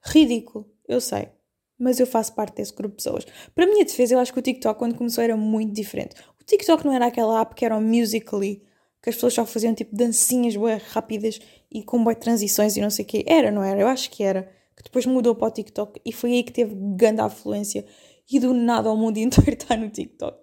Ridículo, 0.04 0.70
eu 0.86 1.00
sei. 1.00 1.33
Mas 1.78 1.98
eu 1.98 2.06
faço 2.06 2.34
parte 2.34 2.56
desse 2.56 2.72
grupo 2.72 2.96
de 2.96 3.02
pessoas. 3.02 3.26
Para 3.54 3.64
a 3.64 3.66
minha 3.66 3.84
defesa, 3.84 4.14
eu 4.14 4.18
acho 4.18 4.32
que 4.32 4.38
o 4.38 4.42
TikTok, 4.42 4.78
quando 4.78 4.94
começou, 4.94 5.22
era 5.24 5.36
muito 5.36 5.72
diferente. 5.72 6.14
O 6.40 6.44
TikTok 6.44 6.84
não 6.84 6.92
era 6.92 7.06
aquela 7.06 7.40
app 7.40 7.54
que 7.54 7.64
era 7.64 7.76
o 7.76 7.80
Musical.ly 7.80 8.62
que 9.04 9.10
as 9.10 9.16
pessoas 9.16 9.34
só 9.34 9.44
faziam 9.44 9.74
tipo 9.74 9.94
dancinhas 9.94 10.56
bué 10.56 10.80
rápidas 10.92 11.38
e 11.70 11.82
com 11.82 12.02
bué 12.02 12.14
transições 12.14 12.74
e 12.74 12.80
não 12.80 12.88
sei 12.88 13.04
o 13.04 13.08
quê. 13.08 13.22
Era, 13.26 13.50
não 13.50 13.62
era? 13.62 13.78
Eu 13.78 13.86
acho 13.86 14.10
que 14.10 14.24
era. 14.24 14.50
Que 14.74 14.82
depois 14.82 15.04
mudou 15.04 15.34
para 15.34 15.48
o 15.48 15.50
TikTok 15.50 16.00
e 16.02 16.10
foi 16.10 16.32
aí 16.32 16.42
que 16.42 16.50
teve 16.50 16.74
grande 16.96 17.20
afluência 17.20 17.84
e 18.30 18.40
do 18.40 18.54
nada 18.54 18.90
o 18.90 18.96
mundo 18.96 19.18
inteiro 19.20 19.52
está 19.52 19.76
no 19.76 19.90
TikTok. 19.90 20.38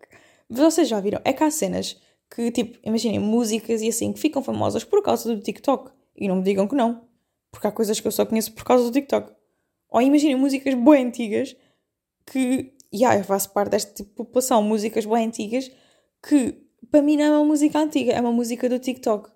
Mas 0.47 0.59
vocês 0.59 0.87
já 0.87 0.99
viram? 0.99 1.19
É 1.25 1.33
que 1.33 1.43
há 1.43 1.49
cenas 1.49 1.99
que, 2.29 2.51
tipo, 2.51 2.77
imaginem, 2.83 3.17
músicas 3.17 3.81
e 3.81 3.87
assim, 3.87 4.13
que 4.13 4.19
ficam 4.19 4.43
famosas 4.43 4.83
por 4.83 5.01
causa 5.01 5.35
do 5.35 5.41
TikTok. 5.41 5.89
E 6.15 6.27
não 6.27 6.35
me 6.35 6.43
digam 6.43 6.67
que 6.67 6.75
não. 6.75 7.01
Porque 7.51 7.65
há 7.65 7.71
coisas 7.71 7.99
que 7.99 8.07
eu 8.07 8.11
só 8.11 8.27
conheço 8.27 8.53
por 8.53 8.63
causa 8.63 8.83
do 8.83 8.91
TikTok. 8.91 9.33
Ou 9.91 10.01
imaginem 10.01 10.35
músicas 10.35 10.73
bem 10.73 11.05
antigas 11.05 11.55
que, 12.25 12.73
já, 12.91 13.09
yeah, 13.09 13.19
eu 13.19 13.23
faço 13.23 13.51
parte 13.51 13.71
desta 13.71 13.93
tipo 13.93 14.09
de 14.09 14.15
população, 14.15 14.63
músicas 14.63 15.05
bem 15.05 15.27
antigas 15.27 15.69
que 16.23 16.55
para 16.89 17.01
mim 17.01 17.17
não 17.17 17.25
é 17.25 17.29
uma 17.31 17.45
música 17.45 17.79
antiga, 17.79 18.13
é 18.13 18.21
uma 18.21 18.31
música 18.31 18.67
do 18.67 18.79
TikTok. 18.79 19.29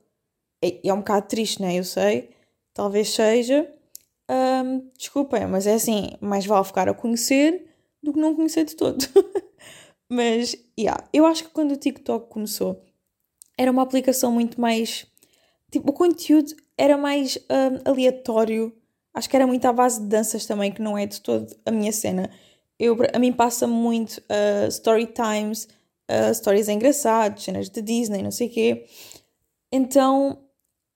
É, 0.61 0.87
é 0.87 0.93
um 0.93 0.97
bocado 0.97 1.27
triste, 1.27 1.61
né? 1.61 1.75
Eu 1.75 1.83
sei. 1.83 2.29
Talvez 2.73 3.09
seja. 3.09 3.71
Um, 4.29 4.89
desculpem, 4.97 5.45
mas 5.45 5.67
é 5.67 5.75
assim, 5.75 6.11
mais 6.19 6.45
vale 6.45 6.65
ficar 6.65 6.89
a 6.89 6.93
conhecer 6.93 7.67
do 8.01 8.11
que 8.11 8.19
não 8.19 8.35
conhecer 8.35 8.65
de 8.65 8.75
todo. 8.75 9.05
mas, 10.09 10.55
yeah, 10.77 11.07
eu 11.13 11.25
acho 11.25 11.43
que 11.43 11.49
quando 11.51 11.71
o 11.71 11.77
TikTok 11.77 12.29
começou, 12.29 12.83
era 13.57 13.71
uma 13.71 13.81
aplicação 13.83 14.31
muito 14.31 14.59
mais. 14.59 15.05
Tipo, 15.71 15.91
o 15.91 15.93
conteúdo 15.93 16.55
era 16.77 16.97
mais 16.97 17.37
um, 17.37 17.89
aleatório. 17.89 18.73
Acho 19.15 19.29
que 19.29 19.35
era 19.37 19.47
muito 19.47 19.65
à 19.65 19.71
base 19.71 20.01
de 20.01 20.07
danças 20.07 20.45
também, 20.45 20.73
que 20.73 20.81
não 20.81 20.97
é 20.97 21.05
de 21.05 21.21
todo 21.21 21.55
a 21.65 21.71
minha 21.71 21.93
cena. 21.93 22.29
Eu, 22.77 22.97
a 23.13 23.17
mim 23.17 23.31
passa 23.31 23.65
muito 23.65 24.17
uh, 24.17 24.67
story 24.67 25.07
times, 25.07 25.69
uh, 26.11 26.35
stories 26.35 26.67
engraçados, 26.67 27.45
cenas 27.45 27.69
de 27.69 27.81
Disney, 27.81 28.21
não 28.21 28.31
sei 28.31 28.47
o 28.47 28.51
quê. 28.51 28.85
Então, 29.71 30.37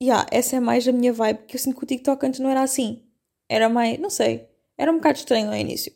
yeah, 0.04 0.28
essa 0.32 0.58
é 0.58 0.60
mais 0.60 0.86
a 0.86 0.92
minha 0.92 1.14
vibe, 1.14 1.46
que 1.48 1.56
eu 1.56 1.60
sinto 1.60 1.78
que 1.78 1.84
o 1.86 1.88
TikTok 1.88 2.26
antes 2.26 2.42
não 2.42 2.50
era 2.50 2.62
assim. 2.62 3.02
Era 3.48 3.70
mais, 3.70 3.98
não 3.98 4.10
sei, 4.10 4.50
era 4.78 4.92
um 4.92 4.96
bocado 4.96 5.18
estranho 5.18 5.48
no 5.48 5.56
início. 5.56 5.94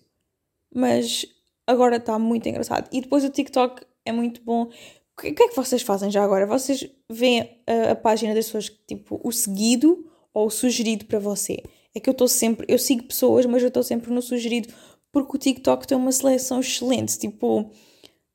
Mas 0.73 1.25
agora 1.67 1.97
está 1.97 2.17
muito 2.17 2.47
engraçado. 2.47 2.87
E 2.89 3.01
depois 3.01 3.25
o 3.25 3.29
TikTok 3.29 3.85
é 4.05 4.13
muito 4.13 4.41
bom. 4.41 4.63
O 4.63 5.21
que, 5.21 5.27
é 5.27 5.47
que 5.49 5.55
vocês 5.55 5.81
fazem 5.81 6.09
já 6.09 6.23
agora? 6.23 6.47
Vocês 6.47 6.89
veem 7.11 7.61
a, 7.67 7.91
a 7.91 7.95
página 7.95 8.33
das 8.33 8.45
pessoas, 8.45 8.69
tipo, 8.87 9.19
o 9.21 9.31
seguido 9.31 10.09
ou 10.33 10.47
o 10.47 10.49
sugerido 10.49 11.05
para 11.05 11.19
você? 11.19 11.61
É 11.95 11.99
que 11.99 12.09
eu 12.09 12.13
estou 12.13 12.27
sempre, 12.27 12.65
eu 12.67 12.79
sigo 12.79 13.03
pessoas, 13.03 13.45
mas 13.45 13.61
eu 13.61 13.67
estou 13.67 13.83
sempre 13.83 14.11
no 14.11 14.21
sugerido, 14.21 14.73
porque 15.11 15.37
o 15.37 15.39
TikTok 15.39 15.87
tem 15.87 15.97
uma 15.97 16.11
seleção 16.11 16.59
excelente. 16.59 17.17
Tipo, 17.19 17.69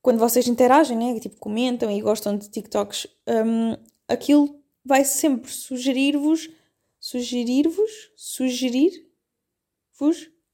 quando 0.01 0.19
vocês 0.19 0.47
interagem, 0.47 0.97
né? 0.97 1.19
Tipo, 1.19 1.37
comentam 1.37 1.91
e 1.91 2.01
gostam 2.01 2.37
de 2.37 2.49
TikToks, 2.49 3.07
um, 3.27 3.75
aquilo 4.07 4.59
vai 4.83 5.03
sempre 5.03 5.51
sugerir-vos, 5.51 6.49
sugerir-vos, 6.99 7.91
sugerir-vos. 8.15 9.01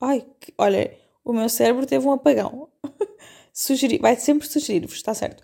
Ai, 0.01 0.25
que, 0.39 0.53
olha, 0.57 0.97
o 1.23 1.31
meu 1.31 1.47
cérebro 1.47 1.85
teve 1.85 2.07
um 2.07 2.11
apagão. 2.11 2.69
sugerir, 3.53 3.99
vai 3.99 4.15
sempre 4.15 4.47
sugerir-vos, 4.47 4.95
está 4.95 5.13
certo? 5.13 5.41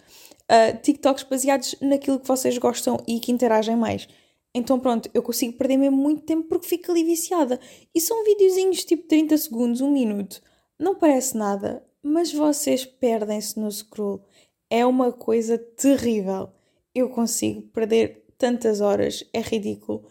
Uh, 0.51 0.77
TikToks 0.81 1.23
baseados 1.23 1.75
naquilo 1.79 2.19
que 2.19 2.27
vocês 2.27 2.57
gostam 2.57 2.97
e 3.07 3.19
que 3.19 3.31
interagem 3.31 3.75
mais. 3.75 4.07
Então 4.53 4.79
pronto, 4.79 5.09
eu 5.13 5.23
consigo 5.23 5.57
perder 5.57 5.77
mesmo 5.77 5.97
muito 5.97 6.23
tempo 6.23 6.47
porque 6.47 6.67
fico 6.67 6.91
ali 6.91 7.03
viciada. 7.03 7.59
E 7.95 8.01
são 8.01 8.23
videozinhos 8.23 8.83
tipo 8.83 9.07
30 9.07 9.37
segundos, 9.37 9.81
1 9.81 9.89
minuto. 9.89 10.41
Não 10.77 10.95
parece 10.95 11.37
nada, 11.37 11.85
mas 12.03 12.33
vocês 12.33 12.85
perdem-se 12.85 13.59
no 13.59 13.71
scroll. 13.71 14.25
É 14.69 14.85
uma 14.85 15.11
coisa 15.11 15.57
terrível. 15.57 16.49
Eu 16.93 17.09
consigo 17.09 17.61
perder 17.69 18.25
tantas 18.37 18.81
horas, 18.81 19.23
é 19.31 19.39
ridículo. 19.39 20.05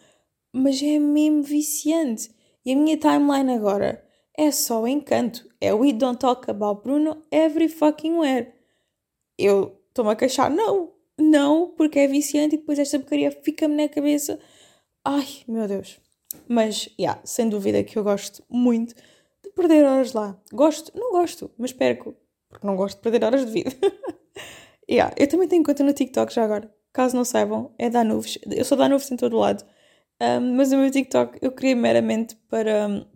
Mas 0.53 0.83
é 0.83 0.99
mesmo 0.99 1.43
viciante. 1.43 2.31
E 2.65 2.73
a 2.73 2.77
minha 2.77 2.97
timeline 2.97 3.53
agora 3.53 4.05
é 4.37 4.51
só 4.51 4.87
encanto. 4.87 5.49
É 5.61 5.75
We 5.75 5.93
Don't 5.93 6.19
Talk 6.19 6.51
About 6.51 6.83
Bruno 6.83 7.23
Every 7.31 7.69
Fucking 7.69 8.19
Where. 8.19 8.53
Eu 9.39 9.81
estou-me 9.89 10.13
a 10.13 10.17
queixar. 10.17 10.51
Não, 10.51 10.93
não, 11.21 11.69
porque 11.77 11.99
é 11.99 12.07
viciante 12.07 12.55
e 12.55 12.59
depois 12.59 12.79
esta 12.79 12.99
porcaria 12.99 13.31
fica-me 13.31 13.77
na 13.77 13.89
cabeça. 13.89 14.39
Ai, 15.05 15.27
meu 15.47 15.67
Deus. 15.69 15.99
Mas, 16.49 16.89
yeah, 16.99 17.21
sem 17.25 17.49
dúvida 17.49 17.83
que 17.83 17.99
eu 17.99 18.05
gosto 18.05 18.43
muito 18.49 18.95
de 19.43 19.51
perder 19.51 19.85
horas 19.85 20.13
lá. 20.13 20.39
Gosto, 20.53 20.93
não 20.95 21.13
gosto, 21.13 21.51
mas 21.59 21.73
perco. 21.73 22.15
Porque 22.49 22.67
não 22.67 22.77
gosto 22.77 22.97
de 22.97 23.03
perder 23.03 23.25
horas 23.25 23.47
de 23.47 23.53
vida. 23.53 23.71
yeah, 24.91 25.15
eu 25.19 25.29
também 25.29 25.49
tenho 25.49 25.63
conta 25.63 25.85
no 25.85 25.93
TikTok 25.93 26.33
já 26.33 26.45
agora. 26.45 26.73
Caso 26.93 27.17
não 27.17 27.25
saibam, 27.25 27.73
é 27.79 27.89
da 27.89 28.03
Nuvens. 28.03 28.39
Eu 28.47 28.65
sou 28.65 28.77
da 28.77 28.89
Nuvens 28.89 29.11
em 29.11 29.17
todo 29.17 29.39
lado. 29.39 29.65
Um, 30.21 30.57
mas 30.57 30.73
o 30.73 30.77
meu 30.77 30.91
TikTok 30.91 31.39
eu 31.41 31.53
criei 31.53 31.75
meramente 31.75 32.37
para 32.49 33.07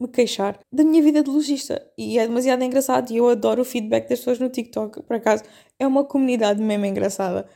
me 0.00 0.08
queixar 0.08 0.58
da 0.72 0.84
minha 0.84 1.02
vida 1.02 1.22
de 1.22 1.30
logista. 1.30 1.84
E 1.96 2.18
é 2.18 2.26
demasiado 2.26 2.62
engraçado 2.62 3.10
e 3.10 3.16
eu 3.16 3.28
adoro 3.28 3.62
o 3.62 3.64
feedback 3.64 4.08
das 4.08 4.20
pessoas 4.20 4.38
no 4.38 4.48
TikTok. 4.48 5.02
Por 5.02 5.16
acaso, 5.16 5.42
é 5.78 5.86
uma 5.86 6.04
comunidade 6.04 6.62
mesmo 6.62 6.86
engraçada. 6.86 7.48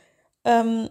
Um, 0.45 0.89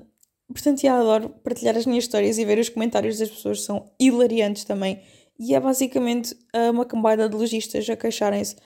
portanto, 0.53 0.83
eu 0.85 0.95
adoro 0.95 1.29
partilhar 1.29 1.77
as 1.77 1.87
minhas 1.87 2.05
histórias 2.05 2.39
e 2.39 2.45
ver 2.45 2.59
os 2.59 2.69
comentários 2.69 3.19
das 3.19 3.31
pessoas, 3.31 3.63
são 3.63 3.91
hilariantes 4.01 4.65
também. 4.65 5.03
E 5.39 5.55
é 5.55 5.61
basicamente 5.61 6.37
ah, 6.53 6.71
uma 6.71 6.85
cambada 6.85 7.29
de 7.29 7.37
lojistas 7.37 7.89
a 7.89 7.97
queixarem-se 7.97 8.57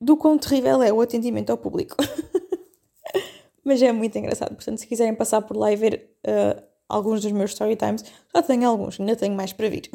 do 0.00 0.16
quão 0.16 0.38
terrível 0.38 0.82
é 0.82 0.92
o 0.92 1.00
atendimento 1.00 1.50
ao 1.50 1.58
público. 1.58 1.96
Mas 3.64 3.82
é 3.82 3.92
muito 3.92 4.16
engraçado. 4.16 4.54
Portanto, 4.54 4.78
se 4.78 4.86
quiserem 4.86 5.14
passar 5.14 5.42
por 5.42 5.56
lá 5.56 5.72
e 5.72 5.76
ver 5.76 6.10
uh, 6.26 6.62
alguns 6.88 7.22
dos 7.22 7.32
meus 7.32 7.50
story 7.50 7.76
times, 7.76 8.04
já 8.34 8.42
tenho 8.42 8.68
alguns, 8.68 8.98
ainda 8.98 9.14
tenho 9.14 9.34
mais 9.34 9.52
para 9.52 9.68
vir. 9.68 9.90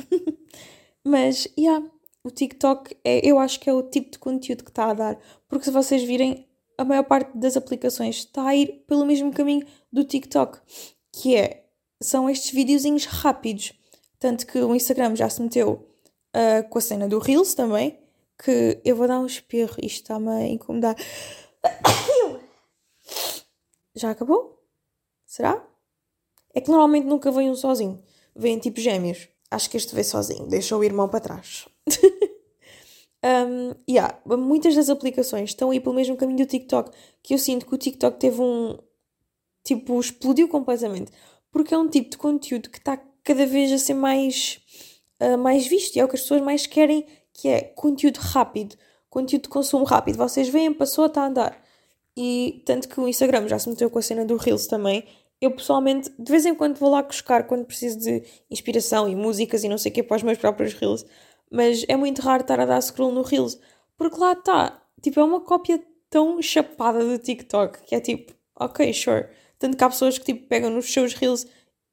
Mas, 1.03 1.47
yeah, 1.57 1.83
o 2.23 2.31
TikTok 2.31 2.95
é, 3.03 3.27
eu 3.27 3.37
acho 3.37 3.59
que 3.59 3.69
é 3.69 3.73
o 3.73 3.83
tipo 3.83 4.11
de 4.11 4.17
conteúdo 4.17 4.63
que 4.63 4.71
está 4.71 4.89
a 4.89 4.93
dar. 4.93 5.19
Porque 5.47 5.65
se 5.65 5.71
vocês 5.71 6.03
virem, 6.03 6.47
a 6.77 6.85
maior 6.85 7.03
parte 7.03 7.37
das 7.37 7.57
aplicações 7.57 8.17
está 8.17 8.47
a 8.47 8.55
ir 8.55 8.83
pelo 8.87 9.05
mesmo 9.05 9.31
caminho 9.31 9.67
do 9.91 10.03
TikTok, 10.03 10.59
que 11.11 11.35
é, 11.35 11.65
são 12.01 12.29
estes 12.29 12.51
videozinhos 12.51 13.05
rápidos. 13.05 13.73
Tanto 14.19 14.47
que 14.47 14.57
o 14.59 14.73
Instagram 14.73 15.15
já 15.15 15.29
se 15.29 15.41
meteu 15.41 15.85
uh, 16.33 16.69
com 16.69 16.77
a 16.77 16.81
cena 16.81 17.09
do 17.09 17.19
Reels 17.19 17.53
também, 17.53 17.99
que 18.41 18.79
eu 18.85 18.95
vou 18.95 19.07
dar 19.07 19.19
um 19.19 19.25
espirro, 19.25 19.75
isto 19.81 20.03
está-me 20.03 20.29
a 20.29 20.47
incomodar. 20.47 20.95
Já 23.95 24.09
acabou? 24.09 24.59
Será? 25.23 25.63
É 26.53 26.59
que 26.59 26.69
normalmente 26.69 27.05
nunca 27.05 27.31
vem 27.31 27.49
um 27.49 27.55
sozinho. 27.55 28.01
Vêm 28.35 28.57
tipo 28.57 28.79
gêmeos. 28.79 29.29
Acho 29.51 29.69
que 29.69 29.77
este 29.77 29.93
veio 29.93 30.05
sozinho. 30.05 30.47
Deixou 30.47 30.79
o 30.79 30.83
irmão 30.83 31.07
para 31.07 31.19
trás. 31.19 31.67
um, 33.23 33.75
yeah, 33.89 34.19
muitas 34.25 34.75
das 34.75 34.89
aplicações 34.89 35.49
estão 35.49 35.71
aí 35.71 35.79
pelo 35.79 35.95
mesmo 35.95 36.15
caminho 36.17 36.45
do 36.45 36.49
TikTok. 36.49 36.91
Que 37.21 37.33
eu 37.33 37.37
sinto 37.37 37.65
que 37.65 37.73
o 37.73 37.77
TikTok 37.77 38.19
teve 38.19 38.41
um. 38.41 38.77
Tipo, 39.63 39.99
explodiu 39.99 40.47
completamente. 40.47 41.11
Porque 41.51 41.73
é 41.73 41.77
um 41.77 41.87
tipo 41.87 42.09
de 42.09 42.17
conteúdo 42.17 42.69
que 42.69 42.79
está 42.79 42.97
cada 43.23 43.45
vez 43.45 43.71
a 43.71 43.77
ser 43.77 43.93
mais, 43.93 44.59
uh, 45.21 45.37
mais 45.37 45.65
visto. 45.67 45.95
E 45.95 45.99
é 45.99 46.05
o 46.05 46.07
que 46.07 46.15
as 46.15 46.21
pessoas 46.21 46.41
mais 46.41 46.65
querem, 46.65 47.05
que 47.33 47.47
é 47.47 47.61
conteúdo 47.61 48.17
rápido. 48.17 48.75
Conteúdo 49.09 49.43
de 49.43 49.49
consumo 49.49 49.85
rápido. 49.85 50.17
Vocês 50.17 50.49
veem, 50.49 50.73
passou, 50.73 51.05
está 51.05 51.23
a 51.23 51.27
andar. 51.27 51.63
E 52.15 52.61
tanto 52.65 52.87
que 52.87 52.99
o 52.99 53.07
Instagram 53.07 53.47
já 53.47 53.57
se 53.57 53.69
meteu 53.69 53.89
com 53.89 53.99
a 53.99 54.01
cena 54.01 54.25
do 54.25 54.37
Reels 54.37 54.67
também. 54.67 55.05
Eu 55.41 55.51
pessoalmente, 55.51 56.09
de 56.17 56.31
vez 56.31 56.45
em 56.45 56.55
quando, 56.55 56.77
vou 56.77 56.89
lá 56.89 57.01
buscar 57.01 57.45
quando 57.45 57.65
preciso 57.65 57.99
de 57.99 58.23
inspiração 58.49 59.09
e 59.09 59.15
músicas 59.15 59.63
e 59.63 59.69
não 59.69 59.77
sei 59.77 59.91
o 59.91 59.95
que 59.95 60.03
para 60.03 60.17
os 60.17 60.23
meus 60.23 60.37
próprios 60.37 60.73
Reels. 60.73 61.05
Mas 61.53 61.85
é 61.87 61.95
muito 61.95 62.21
raro 62.21 62.41
estar 62.41 62.59
a 62.59 62.65
dar 62.65 62.81
scroll 62.81 63.11
no 63.11 63.21
Reels. 63.21 63.59
Porque 63.95 64.19
lá 64.19 64.33
está. 64.33 64.81
Tipo, 65.01 65.19
é 65.19 65.23
uma 65.23 65.41
cópia 65.41 65.83
tão 66.09 66.41
chapada 66.41 67.05
do 67.05 67.19
TikTok 67.19 67.83
que 67.83 67.93
é 67.93 67.99
tipo, 67.99 68.33
ok, 68.59 68.91
sure. 68.91 69.27
Tanto 69.59 69.77
que 69.77 69.83
há 69.83 69.89
pessoas 69.89 70.17
que 70.17 70.25
tipo, 70.25 70.47
pegam 70.47 70.71
nos 70.71 70.91
seus 70.91 71.13
Reels 71.13 71.45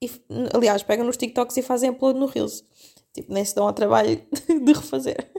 e, 0.03 0.11
aliás, 0.55 0.83
pegam 0.83 1.05
nos 1.05 1.19
TikToks 1.19 1.57
e 1.59 1.63
fazem 1.63 1.91
upload 1.91 2.19
no 2.19 2.27
Reels. 2.27 2.65
Tipo, 3.13 3.33
nem 3.35 3.45
se 3.45 3.55
dão 3.55 3.67
ao 3.67 3.73
trabalho 3.75 4.17
de 4.49 4.73
refazer. 4.73 5.31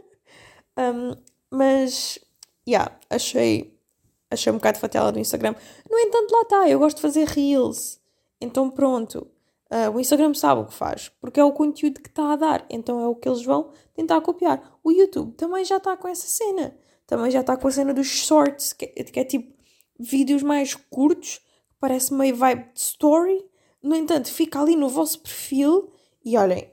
Um, 0.78 1.16
mas, 1.50 2.20
yeah, 2.68 2.96
achei 3.10 3.82
achei 4.32 4.52
um 4.52 4.56
bocado 4.56 4.80
fatela 4.80 5.12
do 5.12 5.20
Instagram. 5.20 5.54
No 5.90 6.00
entanto, 6.00 6.32
lá 6.32 6.42
está, 6.42 6.70
eu 6.70 6.80
gosto 6.80 6.98
de 6.98 7.02
fazer 7.02 7.28
reels. 7.28 8.00
Então 8.40 8.72
pronto, 8.72 9.28
uh, 9.72 9.90
o 9.96 10.00
Instagram 10.00 10.34
sabe 10.34 10.62
o 10.62 10.66
que 10.66 10.74
faz, 10.74 11.10
porque 11.20 11.40
é 11.40 11.44
o 11.44 11.52
conteúdo 11.52 12.02
que 12.02 12.10
está 12.10 12.34
a 12.34 12.36
dar, 12.36 12.66
então 12.70 13.00
é 13.00 13.08
o 13.08 13.16
que 13.16 13.28
eles 13.28 13.44
vão 13.44 13.72
tentar 13.94 14.22
copiar. 14.22 14.80
O 14.84 14.92
YouTube 14.92 15.34
também 15.34 15.64
já 15.64 15.78
está 15.78 15.96
com 15.96 16.08
essa 16.08 16.28
cena, 16.28 16.78
também 17.08 17.32
já 17.32 17.42
está 17.42 17.58
com 17.58 17.68
a 17.68 17.72
cena 17.72 17.94
dos 17.94 18.08
shorts, 18.08 18.74
que, 18.74 18.88
que 18.88 19.20
é 19.20 19.24
tipo 19.24 19.54
vídeos 20.00 20.44
mais 20.44 20.76
curtos, 20.76 21.40
parece 21.80 22.14
meio 22.14 22.36
vibe 22.36 22.74
de 22.74 22.80
story. 22.80 23.46
No 23.82 23.96
entanto, 23.96 24.32
fica 24.32 24.60
ali 24.62 24.76
no 24.76 24.90
vosso 24.90 25.20
perfil 25.20 25.92
e 26.24 26.38
olhem, 26.38 26.72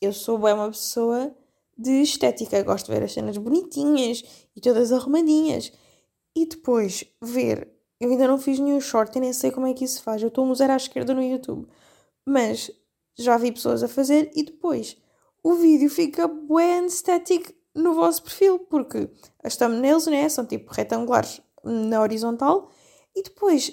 eu 0.00 0.12
sou 0.12 0.38
bem 0.38 0.54
uma 0.54 0.68
pessoa 0.68 1.34
de 1.76 2.02
estética, 2.02 2.62
gosto 2.62 2.86
de 2.86 2.92
ver 2.92 3.04
as 3.04 3.12
cenas 3.12 3.36
bonitinhas 3.36 4.24
e 4.56 4.60
todas 4.60 4.92
arrumadinhas 4.92 5.72
e 6.34 6.46
depois 6.46 7.04
ver. 7.20 7.68
Eu 8.00 8.10
ainda 8.10 8.26
não 8.28 8.38
fiz 8.38 8.58
nenhum 8.58 8.80
short 8.80 9.16
e 9.16 9.20
nem 9.20 9.32
sei 9.32 9.50
como 9.50 9.66
é 9.66 9.74
que 9.74 9.84
isso 9.84 10.02
faz. 10.02 10.22
Eu 10.22 10.28
estou 10.28 10.44
a 10.44 10.50
usar 10.50 10.70
à 10.70 10.76
esquerda 10.76 11.14
no 11.14 11.22
YouTube. 11.22 11.68
Mas 12.28 12.70
já 13.16 13.38
vi 13.38 13.50
pessoas 13.50 13.82
a 13.82 13.88
fazer 13.88 14.30
e 14.34 14.42
depois 14.42 14.98
o 15.42 15.54
vídeo 15.54 15.88
fica 15.88 16.28
bem 16.28 16.84
estético 16.84 17.54
no 17.74 17.94
vosso 17.94 18.22
perfil, 18.22 18.58
porque 18.58 19.10
as 19.42 19.56
thumbnails 19.56 20.06
né, 20.06 20.28
são 20.28 20.44
tipo 20.44 20.70
retangulares 20.70 21.40
na 21.64 22.02
horizontal 22.02 22.70
e 23.16 23.22
depois 23.22 23.72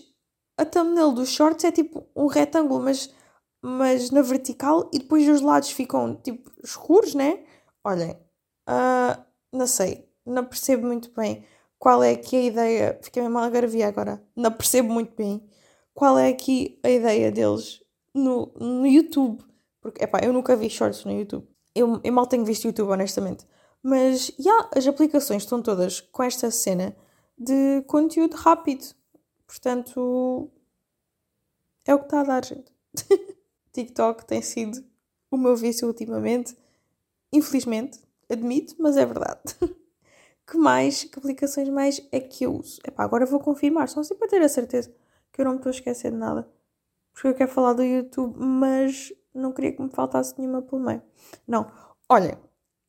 a 0.58 0.64
thumbnail 0.64 1.12
dos 1.12 1.28
shorts 1.28 1.66
é 1.66 1.72
tipo 1.72 2.08
um 2.16 2.28
retângulo, 2.28 2.82
mas, 2.82 3.14
mas 3.62 4.10
na 4.10 4.22
vertical 4.22 4.90
e 4.94 5.00
depois 5.00 5.28
os 5.28 5.42
lados 5.42 5.72
ficam 5.72 6.16
tipo 6.16 6.50
escuros, 6.64 7.14
né? 7.14 7.44
Olhem, 7.84 8.12
uh, 8.70 9.22
não 9.52 9.68
sei, 9.68 10.10
não 10.26 10.46
percebo 10.46 10.88
muito 10.88 11.12
bem 11.12 11.46
qual 11.78 12.02
é 12.02 12.12
aqui 12.12 12.38
a 12.38 12.44
ideia. 12.44 13.00
Fiquei 13.04 13.22
mesmo 13.22 13.38
algarvia 13.38 13.90
agora. 13.90 14.24
Não 14.34 14.52
percebo 14.52 14.94
muito 14.94 15.14
bem 15.14 15.46
qual 15.94 16.18
é 16.18 16.30
aqui 16.30 16.80
a 16.84 16.90
ideia 16.90 17.32
deles 17.34 17.85
no, 18.16 18.52
no 18.60 18.88
YouTube. 18.88 19.44
Porque, 19.82 20.04
epá, 20.04 20.20
eu 20.24 20.34
nunca 20.34 20.56
vi 20.56 20.70
shorts 20.70 21.04
no 21.04 21.12
YouTube. 21.12 21.48
Eu, 21.76 22.00
eu 22.04 22.14
mal 22.14 22.26
tenho 22.26 22.46
visto 22.46 22.66
YouTube, 22.66 22.90
honestamente. 22.90 23.46
Mas, 23.84 24.32
já, 24.40 24.50
yeah, 24.52 24.70
as 24.76 24.88
aplicações 24.88 25.44
estão 25.44 25.62
todas 25.62 26.00
com 26.00 26.24
esta 26.24 26.50
cena 26.50 26.96
de 27.38 27.84
conteúdo 27.86 28.36
rápido. 28.36 28.86
Portanto, 29.46 30.50
é 31.86 31.94
o 31.94 32.00
que 32.00 32.06
está 32.06 32.22
a 32.22 32.24
dar, 32.24 32.46
gente. 32.46 32.72
TikTok 33.72 34.26
tem 34.26 34.42
sido 34.42 34.84
o 35.30 35.38
meu 35.38 35.56
vício 35.56 35.88
ultimamente. 35.88 36.58
Infelizmente, 37.32 38.00
admito, 38.30 38.76
mas 38.80 38.98
é 38.98 39.06
verdade. 39.06 39.42
que 40.48 40.58
mais, 40.58 41.04
que 41.04 41.20
aplicações 41.20 41.70
mais 41.70 42.02
é 42.12 42.20
que 42.20 42.46
eu 42.46 42.56
uso? 42.56 42.80
Epá, 42.88 43.04
agora 43.04 43.26
vou 43.26 43.40
confirmar, 43.40 43.90
só 43.90 44.00
assim 44.00 44.16
para 44.16 44.30
ter 44.30 44.42
a 44.42 44.50
certeza 44.50 44.92
que 45.32 45.42
eu 45.42 45.46
não 45.46 45.52
me 45.52 45.58
estou 45.58 45.70
a 45.70 45.76
esquecer 45.76 46.12
de 46.12 46.18
nada. 46.18 46.50
Porque 47.16 47.30
eu 47.30 47.34
quero 47.34 47.50
falar 47.50 47.74
do 47.74 47.84
YouTube, 47.84 48.36
mas 48.38 49.12
não 49.34 49.54
queria 49.54 49.72
que 49.72 49.82
me 49.82 49.90
faltasse 49.90 50.36
nenhuma 50.38 50.62
pelo 50.62 50.82
meio. 50.82 51.02
Não, 51.48 51.72
olha, 52.10 52.38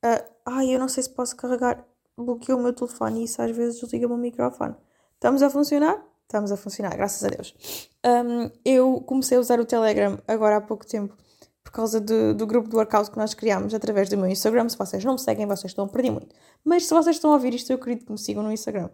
uh, 0.05 0.31
ai, 0.45 0.75
eu 0.75 0.79
não 0.79 0.89
sei 0.89 1.03
se 1.03 1.09
posso 1.09 1.35
carregar, 1.35 1.83
bloqueei 2.17 2.53
o 2.53 2.59
meu 2.59 2.73
telefone 2.73 3.21
e 3.21 3.23
isso 3.23 3.41
às 3.41 3.55
vezes 3.55 3.79
desliga 3.79 4.05
o 4.05 4.17
microfone. 4.17 4.75
Estamos 5.13 5.41
a 5.41 5.49
funcionar? 5.49 6.05
Estamos 6.23 6.51
a 6.51 6.57
funcionar, 6.57 6.95
graças 6.95 7.23
a 7.23 7.29
Deus. 7.29 7.89
Um, 8.05 8.51
eu 8.65 9.01
comecei 9.01 9.37
a 9.37 9.39
usar 9.39 9.61
o 9.61 9.65
Telegram 9.65 10.19
agora 10.27 10.57
há 10.57 10.61
pouco 10.61 10.85
tempo 10.85 11.15
por 11.63 11.71
causa 11.71 12.01
do, 12.01 12.33
do 12.33 12.45
grupo 12.45 12.67
do 12.67 12.77
workout 12.77 13.09
que 13.09 13.17
nós 13.17 13.33
criámos 13.33 13.73
através 13.73 14.09
do 14.09 14.17
meu 14.17 14.27
Instagram. 14.27 14.67
Se 14.67 14.77
vocês 14.77 15.03
não 15.05 15.13
me 15.13 15.19
seguem, 15.19 15.45
vocês 15.45 15.71
estão 15.71 15.85
a 15.85 15.87
perder 15.87 16.11
muito. 16.11 16.35
Mas 16.65 16.85
se 16.85 16.93
vocês 16.93 17.15
estão 17.15 17.31
a 17.31 17.33
ouvir 17.33 17.53
isto, 17.53 17.71
eu 17.71 17.77
acredito 17.77 18.05
que 18.05 18.11
me 18.11 18.17
sigam 18.17 18.43
no 18.43 18.51
Instagram, 18.51 18.89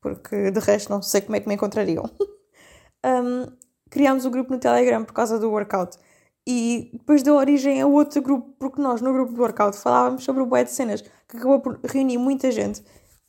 porque 0.00 0.50
de 0.50 0.60
resto 0.60 0.90
não 0.90 1.00
sei 1.00 1.22
como 1.22 1.36
é 1.36 1.40
que 1.40 1.48
me 1.48 1.54
encontrariam. 1.54 2.04
um, 3.04 3.46
criámos 3.94 4.26
o 4.26 4.30
grupo 4.30 4.52
no 4.52 4.58
Telegram 4.58 5.04
por 5.04 5.12
causa 5.12 5.38
do 5.38 5.48
workout 5.48 5.96
e 6.44 6.90
depois 6.92 7.22
deu 7.22 7.36
origem 7.36 7.80
a 7.80 7.86
outro 7.86 8.20
grupo, 8.20 8.52
porque 8.58 8.82
nós 8.82 9.00
no 9.00 9.12
grupo 9.12 9.32
do 9.32 9.40
workout 9.40 9.78
falávamos 9.78 10.24
sobre 10.24 10.42
o 10.42 10.46
bué 10.46 10.64
de 10.64 10.72
cenas, 10.72 11.00
que 11.00 11.36
acabou 11.36 11.60
por 11.60 11.78
reunir 11.84 12.18
muita 12.18 12.50
gente. 12.50 12.82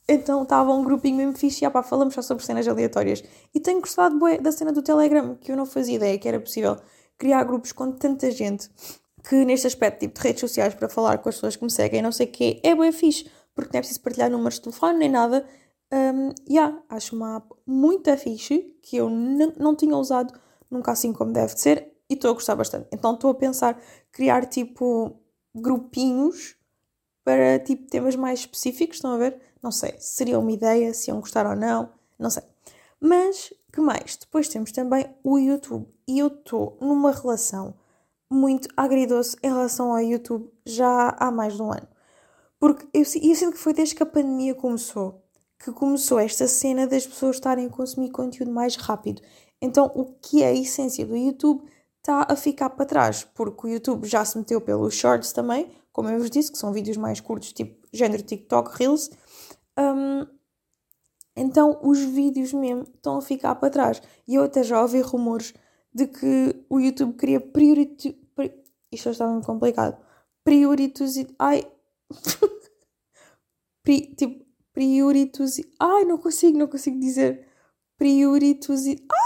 Então 0.08 0.42
estava 0.42 0.72
um 0.74 0.82
grupinho 0.82 1.16
mesmo 1.16 1.38
fixe 1.38 1.64
e 1.64 1.70
pá, 1.70 1.84
falamos 1.84 2.14
só 2.14 2.20
sobre 2.20 2.44
cenas 2.44 2.66
aleatórias. 2.66 3.22
E 3.54 3.60
tenho 3.60 3.80
gostado 3.80 4.18
bué 4.18 4.38
da 4.38 4.50
cena 4.50 4.72
do 4.72 4.82
Telegram, 4.82 5.36
que 5.36 5.52
eu 5.52 5.56
não 5.56 5.66
fazia 5.66 5.94
ideia 5.94 6.18
que 6.18 6.26
era 6.26 6.40
possível 6.40 6.76
criar 7.16 7.44
grupos 7.44 7.70
com 7.70 7.92
tanta 7.92 8.28
gente 8.32 8.68
que 9.28 9.44
neste 9.44 9.68
aspecto 9.68 10.00
tipo 10.00 10.20
de 10.20 10.26
redes 10.26 10.40
sociais 10.40 10.74
para 10.74 10.88
falar 10.88 11.18
com 11.18 11.28
as 11.28 11.36
pessoas 11.36 11.54
que 11.54 11.62
me 11.62 11.70
seguem, 11.70 12.02
não 12.02 12.12
sei 12.12 12.26
o 12.26 12.32
quê, 12.32 12.60
é 12.64 12.74
bem 12.74 12.90
fixe, 12.90 13.30
porque 13.54 13.70
não 13.72 13.78
é 13.78 13.82
preciso 13.82 14.00
partilhar 14.00 14.30
números 14.30 14.56
de 14.56 14.62
telefone 14.62 14.98
nem 14.98 15.08
nada. 15.08 15.46
Um, 15.92 16.34
yeah, 16.48 16.76
acho 16.88 17.14
uma 17.14 17.36
app 17.36 17.46
muito 17.64 18.16
fixe 18.16 18.76
que 18.82 18.96
eu 18.96 19.08
não 19.08 19.76
tinha 19.76 19.96
usado 19.96 20.32
nunca 20.70 20.92
assim 20.92 21.12
como 21.12 21.32
deve 21.32 21.58
ser 21.58 21.92
e 22.08 22.14
estou 22.14 22.30
a 22.30 22.34
gostar 22.34 22.54
bastante. 22.54 22.88
Então 22.92 23.14
estou 23.14 23.30
a 23.30 23.34
pensar 23.34 23.80
criar 24.12 24.46
tipo 24.46 25.18
grupinhos 25.54 26.56
para 27.24 27.58
tipo 27.58 27.88
temas 27.88 28.14
mais 28.14 28.40
específicos, 28.40 28.98
estão 28.98 29.12
a 29.12 29.18
ver? 29.18 29.40
Não 29.62 29.72
sei, 29.72 29.94
seria 29.98 30.38
uma 30.38 30.52
ideia, 30.52 30.94
se 30.94 31.10
iam 31.10 31.20
gostar 31.20 31.46
ou 31.46 31.56
não, 31.56 31.90
não 32.18 32.30
sei. 32.30 32.42
Mas 33.00 33.52
que 33.72 33.80
mais? 33.80 34.16
Depois 34.16 34.48
temos 34.48 34.72
também 34.72 35.06
o 35.22 35.38
YouTube. 35.38 35.86
E 36.08 36.18
eu 36.18 36.28
estou 36.28 36.78
numa 36.80 37.12
relação 37.12 37.74
muito 38.30 38.68
agridoce 38.76 39.36
em 39.42 39.48
relação 39.48 39.92
ao 39.92 40.00
YouTube 40.00 40.50
já 40.64 41.14
há 41.18 41.30
mais 41.30 41.54
de 41.54 41.62
um 41.62 41.70
ano. 41.72 41.86
Porque 42.58 42.86
eu, 42.94 43.02
eu 43.02 43.34
sinto 43.34 43.52
que 43.52 43.58
foi 43.58 43.74
desde 43.74 43.94
que 43.94 44.02
a 44.02 44.06
pandemia 44.06 44.54
começou 44.54 45.22
que 45.58 45.72
começou 45.72 46.18
esta 46.18 46.46
cena 46.46 46.86
das 46.86 47.06
pessoas 47.06 47.36
estarem 47.36 47.66
a 47.66 47.70
consumir 47.70 48.10
conteúdo 48.10 48.52
mais 48.52 48.76
rápido. 48.76 49.22
Então, 49.60 49.90
o 49.94 50.04
que 50.04 50.42
é 50.42 50.48
a 50.48 50.54
essência 50.54 51.06
do 51.06 51.16
YouTube 51.16 51.64
está 51.98 52.26
a 52.28 52.36
ficar 52.36 52.70
para 52.70 52.86
trás, 52.86 53.24
porque 53.34 53.66
o 53.66 53.70
YouTube 53.70 54.06
já 54.06 54.24
se 54.24 54.38
meteu 54.38 54.60
pelos 54.60 54.94
shorts 54.94 55.32
também, 55.32 55.70
como 55.92 56.08
eu 56.08 56.18
vos 56.18 56.30
disse, 56.30 56.52
que 56.52 56.58
são 56.58 56.72
vídeos 56.72 56.96
mais 56.96 57.20
curtos, 57.20 57.52
tipo 57.52 57.86
género 57.92 58.22
TikTok, 58.22 58.76
Reels. 58.76 59.10
Um, 59.78 60.26
então 61.34 61.80
os 61.82 61.98
vídeos 61.98 62.52
mesmo 62.52 62.82
estão 62.82 63.18
a 63.18 63.22
ficar 63.22 63.54
para 63.54 63.70
trás. 63.70 64.02
E 64.28 64.34
eu 64.34 64.44
até 64.44 64.62
já 64.62 64.80
ouvi 64.80 65.00
rumores 65.00 65.54
de 65.92 66.06
que 66.06 66.64
o 66.68 66.78
YouTube 66.78 67.16
queria 67.16 67.40
priority... 67.40 68.12
Pri... 68.34 68.62
Isto 68.92 69.10
está 69.10 69.26
muito 69.26 69.46
complicado. 69.46 69.96
Prioritos... 70.44 71.14
Ai... 71.38 71.66
Pri... 73.82 74.14
Tipo, 74.14 74.44
prioritos... 74.72 75.56
Ai, 75.80 76.04
não 76.04 76.18
consigo, 76.18 76.58
não 76.58 76.66
consigo 76.68 77.00
dizer. 77.00 77.48
Prioritos... 77.98 78.86
Ai! 78.86 79.25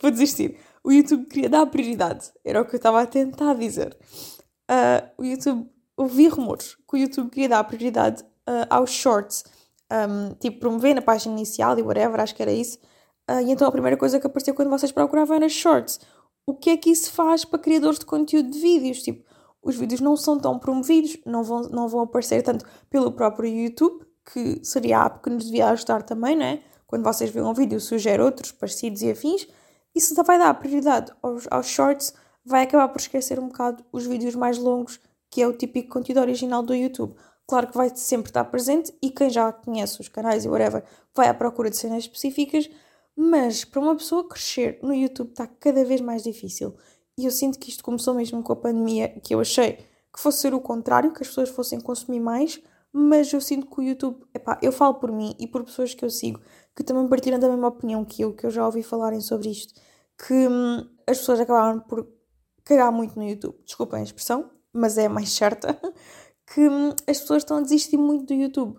Vou 0.00 0.10
desistir. 0.10 0.58
O 0.82 0.92
YouTube 0.92 1.26
queria 1.26 1.48
dar 1.48 1.66
prioridade. 1.66 2.30
Era 2.44 2.62
o 2.62 2.64
que 2.64 2.74
eu 2.74 2.78
estava 2.78 3.02
a 3.02 3.06
tentar 3.06 3.54
dizer. 3.54 3.96
Uh, 4.70 5.22
o 5.22 5.24
YouTube... 5.24 5.70
Ouvi 5.96 6.28
rumores 6.28 6.76
que 6.88 6.94
o 6.94 6.96
YouTube 6.96 7.28
queria 7.28 7.48
dar 7.48 7.64
prioridade 7.64 8.22
uh, 8.22 8.66
aos 8.70 8.90
shorts 8.90 9.42
um, 9.90 10.34
tipo, 10.34 10.60
promover 10.60 10.94
na 10.94 11.02
página 11.02 11.34
inicial 11.34 11.78
e 11.78 11.82
whatever, 11.82 12.20
acho 12.20 12.34
que 12.34 12.42
era 12.42 12.52
isso. 12.52 12.78
Uh, 13.28 13.40
e 13.40 13.50
então 13.50 13.66
a 13.66 13.72
primeira 13.72 13.96
coisa 13.96 14.20
que 14.20 14.26
apareceu 14.26 14.54
quando 14.54 14.70
vocês 14.70 14.92
procuravam 14.92 15.36
era 15.36 15.48
shorts. 15.48 15.98
O 16.46 16.54
que 16.54 16.70
é 16.70 16.76
que 16.76 16.90
isso 16.90 17.12
faz 17.12 17.44
para 17.44 17.58
criadores 17.58 17.98
de 17.98 18.06
conteúdo 18.06 18.50
de 18.50 18.58
vídeos? 18.58 19.02
Tipo, 19.02 19.24
os 19.62 19.76
vídeos 19.76 20.00
não 20.00 20.16
são 20.16 20.38
tão 20.38 20.58
promovidos, 20.58 21.18
não 21.26 21.42
vão, 21.42 21.62
não 21.62 21.88
vão 21.88 22.02
aparecer 22.02 22.42
tanto 22.42 22.64
pelo 22.88 23.12
próprio 23.12 23.50
YouTube, 23.50 24.06
que 24.32 24.64
seria 24.64 25.00
a 25.00 25.06
app 25.06 25.22
que 25.22 25.30
nos 25.30 25.46
devia 25.46 25.68
ajudar 25.70 26.02
também, 26.02 26.36
né? 26.36 26.62
Quando 26.86 27.02
vocês 27.02 27.30
veem 27.30 27.44
um 27.44 27.52
vídeo, 27.52 27.80
sugere 27.80 28.22
outros 28.22 28.52
parecidos 28.52 29.02
e 29.02 29.10
afins. 29.10 29.46
Isso 29.94 30.14
vai 30.22 30.38
dar 30.38 30.54
prioridade 30.54 31.12
aos, 31.22 31.46
aos 31.50 31.66
shorts, 31.66 32.14
vai 32.44 32.62
acabar 32.62 32.88
por 32.88 33.00
esquecer 33.00 33.38
um 33.38 33.48
bocado 33.48 33.84
os 33.92 34.06
vídeos 34.06 34.34
mais 34.34 34.58
longos, 34.58 35.00
que 35.30 35.42
é 35.42 35.46
o 35.46 35.52
típico 35.52 35.90
conteúdo 35.90 36.20
original 36.20 36.62
do 36.62 36.74
YouTube. 36.74 37.14
Claro 37.46 37.68
que 37.68 37.76
vai 37.76 37.90
sempre 37.94 38.30
estar 38.30 38.44
presente 38.44 38.94
e 39.02 39.10
quem 39.10 39.30
já 39.30 39.52
conhece 39.52 40.00
os 40.00 40.08
canais 40.08 40.44
e 40.44 40.48
whatever 40.48 40.84
vai 41.14 41.28
à 41.28 41.34
procura 41.34 41.70
de 41.70 41.76
cenas 41.76 42.04
específicas, 42.04 42.68
mas 43.16 43.64
para 43.64 43.80
uma 43.80 43.96
pessoa 43.96 44.28
crescer 44.28 44.78
no 44.82 44.94
YouTube 44.94 45.30
está 45.30 45.46
cada 45.46 45.84
vez 45.84 46.00
mais 46.00 46.22
difícil. 46.22 46.76
E 47.18 47.24
eu 47.24 47.30
sinto 47.30 47.58
que 47.58 47.70
isto 47.70 47.82
começou 47.82 48.14
mesmo 48.14 48.42
com 48.42 48.52
a 48.52 48.56
pandemia, 48.56 49.08
que 49.24 49.34
eu 49.34 49.40
achei 49.40 49.72
que 50.14 50.20
fosse 50.20 50.38
ser 50.38 50.54
o 50.54 50.60
contrário, 50.60 51.12
que 51.12 51.22
as 51.22 51.28
pessoas 51.28 51.48
fossem 51.48 51.80
consumir 51.80 52.20
mais, 52.20 52.60
mas 52.92 53.32
eu 53.32 53.40
sinto 53.40 53.66
que 53.66 53.80
o 53.80 53.82
YouTube, 53.82 54.24
epá, 54.34 54.58
eu 54.62 54.70
falo 54.70 54.94
por 54.94 55.10
mim 55.10 55.34
e 55.38 55.46
por 55.46 55.64
pessoas 55.64 55.94
que 55.94 56.04
eu 56.04 56.10
sigo, 56.10 56.40
que 56.78 56.84
também 56.84 57.08
partilham 57.08 57.40
da 57.40 57.48
mesma 57.48 57.66
opinião 57.66 58.04
que 58.04 58.22
eu, 58.22 58.32
que 58.32 58.46
eu 58.46 58.50
já 58.52 58.64
ouvi 58.64 58.84
falarem 58.84 59.20
sobre 59.20 59.50
isto, 59.50 59.74
que 60.16 60.32
hum, 60.32 60.88
as 61.08 61.18
pessoas 61.18 61.40
acabaram 61.40 61.80
por 61.80 62.06
cagar 62.64 62.92
muito 62.92 63.18
no 63.18 63.28
YouTube. 63.28 63.58
Desculpem 63.64 63.98
a 63.98 64.04
expressão, 64.04 64.48
mas 64.72 64.96
é 64.96 65.06
a 65.06 65.08
mais 65.08 65.32
certa. 65.32 65.76
que 66.54 66.68
hum, 66.68 66.90
as 67.04 67.18
pessoas 67.18 67.42
estão 67.42 67.56
a 67.56 67.62
desistir 67.62 67.96
muito 67.96 68.26
do 68.26 68.32
YouTube. 68.32 68.78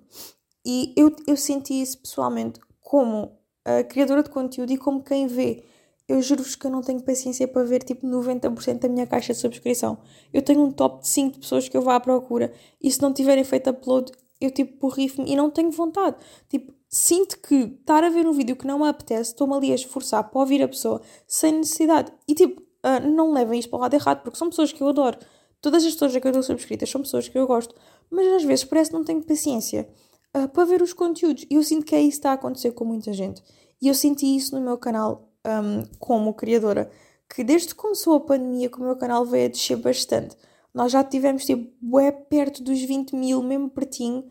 E 0.66 0.94
eu, 0.96 1.14
eu 1.28 1.36
senti 1.36 1.82
isso 1.82 1.98
pessoalmente 2.00 2.62
como 2.80 3.38
a 3.66 3.84
criadora 3.84 4.24
de 4.24 4.30
conteúdo 4.30 4.72
e 4.72 4.78
como 4.78 5.04
quem 5.04 5.28
vê. 5.28 5.66
Eu 6.08 6.22
juro-vos 6.22 6.56
que 6.56 6.66
eu 6.66 6.72
não 6.72 6.82
tenho 6.82 7.04
paciência 7.04 7.50
para 7.50 7.66
ver 7.66 7.84
tipo 7.84 8.08
90% 8.08 8.80
da 8.80 8.88
minha 8.88 9.08
caixa 9.08 9.34
de 9.34 9.40
subscrição. 9.40 9.98
Eu 10.32 10.42
tenho 10.42 10.62
um 10.62 10.72
top 10.72 11.02
de 11.02 11.10
5 11.10 11.34
de 11.34 11.40
pessoas 11.40 11.68
que 11.68 11.76
eu 11.76 11.82
vá 11.82 11.96
à 11.96 12.00
procura 12.00 12.54
e 12.82 12.90
se 12.90 13.02
não 13.02 13.12
tiverem 13.12 13.44
feito 13.44 13.70
upload, 13.70 14.10
eu 14.40 14.50
tipo 14.52 14.80
borrifo-me 14.80 15.30
e 15.30 15.36
não 15.36 15.52
tenho 15.52 15.70
vontade. 15.70 16.16
Tipo, 16.48 16.79
sinto 16.90 17.40
que 17.40 17.56
estar 17.56 18.04
a 18.04 18.10
ver 18.10 18.28
um 18.28 18.34
vídeo 18.34 18.56
que 18.56 18.66
não 18.66 18.80
me 18.80 18.88
apetece, 18.88 19.32
estou-me 19.32 19.54
ali 19.54 19.72
a 19.72 19.76
esforçar 19.76 20.24
para 20.24 20.40
ouvir 20.40 20.64
a 20.64 20.68
pessoa 20.68 21.02
sem 21.28 21.54
necessidade. 21.54 22.12
E 22.28 22.34
tipo, 22.34 22.62
uh, 22.62 23.08
não 23.08 23.32
levem 23.32 23.60
isto 23.60 23.70
para 23.70 23.78
o 23.78 23.82
lado 23.82 23.94
errado, 23.94 24.24
porque 24.24 24.38
são 24.38 24.50
pessoas 24.50 24.74
que 24.74 24.82
eu 24.82 24.88
adoro. 24.90 25.18
Todas 25.62 25.86
as 25.86 25.94
pessoas 25.94 26.16
a 26.16 26.20
que 26.20 26.28
eu 26.28 26.32
estou 26.32 26.44
subscritas 26.44 26.90
são 26.90 27.02
pessoas 27.02 27.30
que 27.30 27.38
eu 27.38 27.46
gosto, 27.46 27.76
mas 28.10 28.26
às 28.28 28.44
vezes 28.44 28.66
parece 28.66 28.90
que 28.90 28.98
não 28.98 29.04
tenho 29.04 29.22
paciência 29.22 29.88
uh, 30.36 30.48
para 30.50 30.66
ver 30.66 30.82
os 30.82 30.92
conteúdos. 30.92 31.46
E 31.50 31.56
eu 31.56 31.64
sinto 31.64 31.86
que 31.86 31.96
é 31.96 32.02
isso 32.02 32.12
que 32.12 32.16
está 32.18 32.32
a 32.32 32.34
acontecer 32.34 32.72
com 32.72 32.86
muita 32.86 33.14
gente. 33.14 33.44
E 33.82 33.88
eu 33.88 33.94
senti 33.94 34.36
isso 34.36 34.56
no 34.56 34.62
meu 34.62 34.78
canal 34.78 35.30
um, 35.46 35.84
como 36.00 36.34
criadora, 36.34 36.90
que 37.34 37.44
desde 37.44 37.70
que 37.70 37.76
começou 37.76 38.16
a 38.16 38.20
pandemia, 38.20 38.70
que 38.70 38.78
o 38.78 38.84
meu 38.84 38.96
canal 38.96 39.26
veio 39.26 39.46
a 39.46 39.50
descer 39.50 39.78
bastante. 39.78 40.36
Nós 40.74 40.92
já 40.92 41.04
tivemos 41.04 41.46
tipo 41.46 41.72
bué 41.82 42.12
perto 42.12 42.64
dos 42.64 42.82
20 42.82 43.16
mil, 43.16 43.42
mesmo 43.42 43.70
pertinho, 43.70 44.30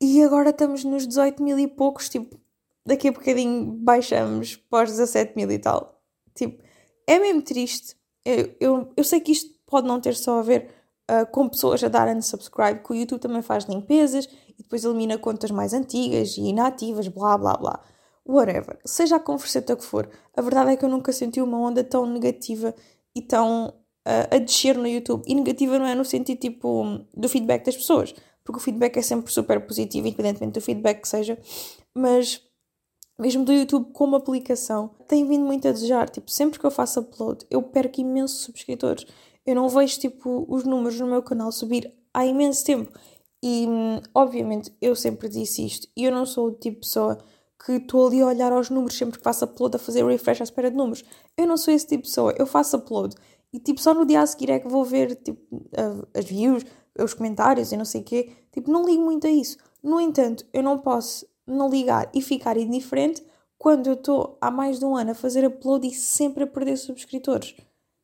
e 0.00 0.22
agora 0.22 0.50
estamos 0.50 0.84
nos 0.84 1.06
18 1.06 1.42
mil 1.42 1.58
e 1.58 1.66
poucos, 1.66 2.08
tipo, 2.08 2.40
daqui 2.86 3.08
a 3.08 3.12
bocadinho 3.12 3.66
baixamos 3.72 4.56
para 4.56 4.84
os 4.84 4.90
17 4.90 5.34
mil 5.36 5.50
e 5.50 5.58
tal. 5.58 6.00
Tipo, 6.34 6.62
é 7.06 7.18
mesmo 7.18 7.42
triste. 7.42 7.96
Eu, 8.24 8.54
eu, 8.60 8.92
eu 8.96 9.04
sei 9.04 9.20
que 9.20 9.32
isto 9.32 9.54
pode 9.66 9.86
não 9.86 10.00
ter 10.00 10.14
só 10.14 10.38
a 10.38 10.42
ver 10.42 10.70
uh, 11.10 11.26
com 11.30 11.48
pessoas 11.48 11.82
a 11.84 11.88
darem 11.88 12.20
subscribe, 12.22 12.82
que 12.82 12.92
o 12.92 12.94
YouTube 12.94 13.20
também 13.20 13.42
faz 13.42 13.64
limpezas 13.64 14.26
e 14.58 14.62
depois 14.62 14.84
elimina 14.84 15.18
contas 15.18 15.50
mais 15.50 15.72
antigas 15.72 16.36
e 16.36 16.42
inativas, 16.42 17.08
blá 17.08 17.36
blá 17.36 17.56
blá. 17.56 17.82
Whatever. 18.26 18.78
Seja 18.84 19.16
a 19.16 19.20
converseta 19.20 19.74
que 19.74 19.84
for, 19.84 20.08
a 20.36 20.42
verdade 20.42 20.70
é 20.70 20.76
que 20.76 20.84
eu 20.84 20.88
nunca 20.88 21.12
senti 21.12 21.40
uma 21.40 21.58
onda 21.58 21.82
tão 21.82 22.06
negativa 22.06 22.74
e 23.14 23.22
tão 23.22 23.68
uh, 24.06 24.34
a 24.34 24.38
descer 24.38 24.76
no 24.76 24.86
YouTube. 24.86 25.24
E 25.26 25.34
negativa 25.34 25.78
não 25.78 25.86
é 25.86 25.94
no 25.94 26.04
sentido 26.04 26.38
tipo 26.38 27.00
do 27.14 27.28
feedback 27.28 27.64
das 27.64 27.76
pessoas, 27.76 28.14
porque 28.50 28.58
o 28.58 28.64
feedback 28.64 28.96
é 28.96 29.02
sempre 29.02 29.32
super 29.32 29.60
positivo, 29.66 30.06
independentemente 30.06 30.54
do 30.54 30.60
feedback 30.60 31.02
que 31.02 31.08
seja, 31.08 31.38
mas 31.94 32.42
mesmo 33.18 33.44
do 33.44 33.52
YouTube 33.52 33.92
como 33.92 34.16
aplicação, 34.16 34.90
tem 35.06 35.26
vindo 35.26 35.44
muito 35.44 35.68
a 35.68 35.72
desejar. 35.72 36.08
Tipo, 36.08 36.30
sempre 36.30 36.58
que 36.58 36.64
eu 36.64 36.70
faço 36.70 37.00
upload, 37.00 37.44
eu 37.50 37.62
perco 37.62 38.00
imensos 38.00 38.40
subscritores 38.40 39.06
eu 39.46 39.54
não 39.54 39.68
vejo 39.68 39.98
tipo 39.98 40.46
os 40.48 40.64
números 40.64 41.00
no 41.00 41.06
meu 41.06 41.22
canal 41.22 41.50
subir 41.50 41.92
há 42.12 42.24
imenso 42.24 42.64
tempo. 42.64 42.92
E 43.42 43.66
obviamente 44.14 44.72
eu 44.80 44.94
sempre 44.94 45.28
disse 45.28 45.64
isto, 45.64 45.88
e 45.96 46.04
eu 46.04 46.12
não 46.12 46.26
sou 46.26 46.48
o 46.48 46.52
tipo 46.52 46.80
de 46.80 46.86
pessoa 46.86 47.18
que 47.64 47.72
estou 47.72 48.06
ali 48.06 48.20
a 48.20 48.26
olhar 48.26 48.52
aos 48.52 48.70
números 48.70 48.96
sempre 48.96 49.18
que 49.18 49.24
faço 49.24 49.44
upload 49.44 49.76
a 49.76 49.78
fazer 49.78 50.04
refresh 50.04 50.40
à 50.40 50.44
espera 50.44 50.70
de 50.70 50.76
números. 50.76 51.04
Eu 51.36 51.46
não 51.46 51.56
sou 51.56 51.72
esse 51.72 51.86
tipo 51.86 52.02
de 52.02 52.08
pessoa, 52.08 52.34
eu 52.38 52.46
faço 52.46 52.76
upload 52.76 53.14
e 53.52 53.58
tipo 53.58 53.80
só 53.80 53.94
no 53.94 54.06
dia 54.06 54.20
a 54.20 54.26
seguir 54.26 54.50
é 54.50 54.60
que 54.60 54.68
vou 54.68 54.84
ver 54.84 55.16
tipo 55.16 55.40
as 56.14 56.24
views, 56.24 56.64
os 56.98 57.14
comentários 57.14 57.72
e 57.72 57.76
não 57.76 57.84
sei 57.84 58.02
o 58.02 58.04
quê. 58.04 58.32
Tipo, 58.52 58.70
não 58.70 58.84
ligo 58.84 59.02
muito 59.02 59.26
a 59.26 59.30
isso. 59.30 59.56
No 59.82 60.00
entanto, 60.00 60.44
eu 60.52 60.62
não 60.62 60.78
posso 60.78 61.26
não 61.46 61.68
ligar 61.68 62.10
e 62.14 62.20
ficar 62.20 62.56
indiferente 62.56 63.24
quando 63.58 63.86
eu 63.88 63.94
estou 63.94 64.36
há 64.40 64.50
mais 64.50 64.78
de 64.78 64.84
um 64.84 64.96
ano 64.96 65.10
a 65.10 65.14
fazer 65.14 65.44
upload 65.44 65.86
e 65.86 65.94
sempre 65.94 66.44
a 66.44 66.46
perder 66.46 66.76
subscritores. 66.76 67.54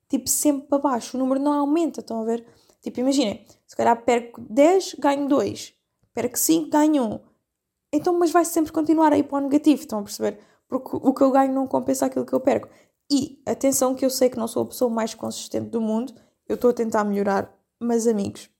Tipo, 0.09 0.29
sempre 0.29 0.69
para 0.69 0.79
baixo. 0.79 1.17
O 1.17 1.21
número 1.21 1.41
não 1.41 1.53
aumenta, 1.53 2.01
estão 2.01 2.21
a 2.21 2.25
ver? 2.25 2.47
Tipo, 2.81 3.01
imaginem, 3.01 3.45
se 3.67 3.75
calhar 3.75 4.01
perco 4.05 4.41
10, 4.41 4.97
ganho 4.99 5.27
2. 5.29 5.75
Perco 6.15 6.39
5, 6.39 6.71
ganho 6.71 7.05
1. 7.05 7.21
Então, 7.93 8.19
mas 8.19 8.31
vai 8.31 8.45
sempre 8.45 8.73
continuar 8.73 9.13
a 9.13 9.19
ir 9.19 9.25
para 9.25 9.39
o 9.39 9.41
negativo, 9.41 9.81
estão 9.81 10.01
a 10.01 10.03
perceber? 10.03 10.39
Porque 10.69 10.91
o 10.93 11.15
que 11.15 11.23
eu 11.23 11.31
ganho 11.31 11.53
não 11.53 11.67
compensa 11.67 12.07
aquilo 12.07 12.27
que 12.27 12.33
eu 12.33 12.41
perco. 12.41 12.69
E, 13.11 13.41
atenção 13.47 13.95
que 13.95 14.05
eu 14.05 14.11
sei 14.11 14.29
que 14.29 14.37
não 14.37 14.49
sou 14.49 14.65
a 14.65 14.67
pessoa 14.67 14.91
mais 14.91 15.15
consistente 15.15 15.71
do 15.71 15.81
mundo, 15.81 16.13
eu 16.49 16.57
estou 16.57 16.71
a 16.71 16.75
tentar 16.75 17.05
melhorar, 17.05 17.53
mas 17.81 18.07
amigos, 18.07 18.51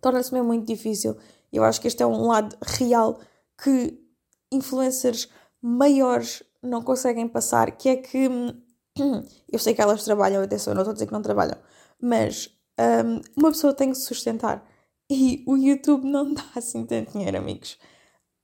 torna-se 0.00 0.32
mesmo 0.32 0.48
muito 0.48 0.66
difícil. 0.66 1.16
Eu 1.52 1.64
acho 1.64 1.80
que 1.80 1.88
este 1.88 2.02
é 2.02 2.06
um 2.06 2.26
lado 2.26 2.56
real 2.62 3.18
que 3.62 3.98
influencers 4.52 5.28
maiores 5.60 6.42
não 6.62 6.82
conseguem 6.82 7.28
passar, 7.28 7.72
que 7.72 7.88
é 7.88 7.96
que 7.96 8.28
eu 9.52 9.58
sei 9.58 9.74
que 9.74 9.80
elas 9.80 10.04
trabalham, 10.04 10.42
atenção, 10.42 10.74
não 10.74 10.82
estou 10.82 10.92
a 10.92 10.94
dizer 10.94 11.06
que 11.06 11.12
não 11.12 11.22
trabalham, 11.22 11.58
mas 12.00 12.50
um, 12.78 13.20
uma 13.36 13.50
pessoa 13.50 13.74
tem 13.74 13.90
que 13.90 13.96
se 13.96 14.04
sustentar 14.04 14.64
e 15.10 15.42
o 15.46 15.56
YouTube 15.56 16.04
não 16.06 16.32
dá 16.34 16.44
assim 16.54 16.84
tanto 16.84 17.12
dinheiro, 17.12 17.38
amigos. 17.38 17.78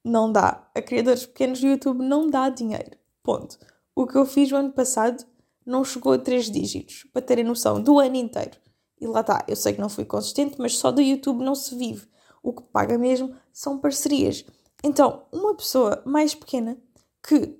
Não 0.05 0.31
dá. 0.31 0.69
A 0.75 0.83
criadores 0.83 1.27
pequenos 1.27 1.61
do 1.61 1.67
YouTube 1.67 2.03
não 2.03 2.29
dá 2.29 2.49
dinheiro. 2.49 2.97
Ponto. 3.23 3.59
O 3.95 4.07
que 4.07 4.17
eu 4.17 4.27
fiz 4.27 4.51
o 4.51 4.57
ano 4.57 4.73
passado 4.73 5.25
não 5.64 5.85
chegou 5.85 6.12
a 6.12 6.19
três 6.19 6.51
dígitos, 6.51 7.07
para 7.12 7.23
terem 7.23 7.45
noção, 7.45 7.81
do 7.81 7.99
ano 7.99 8.17
inteiro. 8.17 8.59
E 9.05 9.07
lá 9.07 9.21
está, 9.21 9.45
eu 9.47 9.55
sei 9.55 9.75
que 9.75 9.81
não 9.83 9.90
fui 9.90 10.07
consistente, 10.07 10.57
mas 10.59 10.79
só 10.79 10.90
do 10.90 11.03
YouTube 11.03 11.45
não 11.45 11.55
se 11.55 11.75
vive. 11.75 12.09
O 12.43 12.55
que 12.55 12.62
paga 12.62 12.97
mesmo 12.97 13.37
são 13.53 13.79
parcerias. 13.79 14.47
Então, 14.83 15.27
uma 15.31 15.55
pessoa 15.55 16.03
mais 16.07 16.35
pequena 16.35 16.79
que 17.23 17.55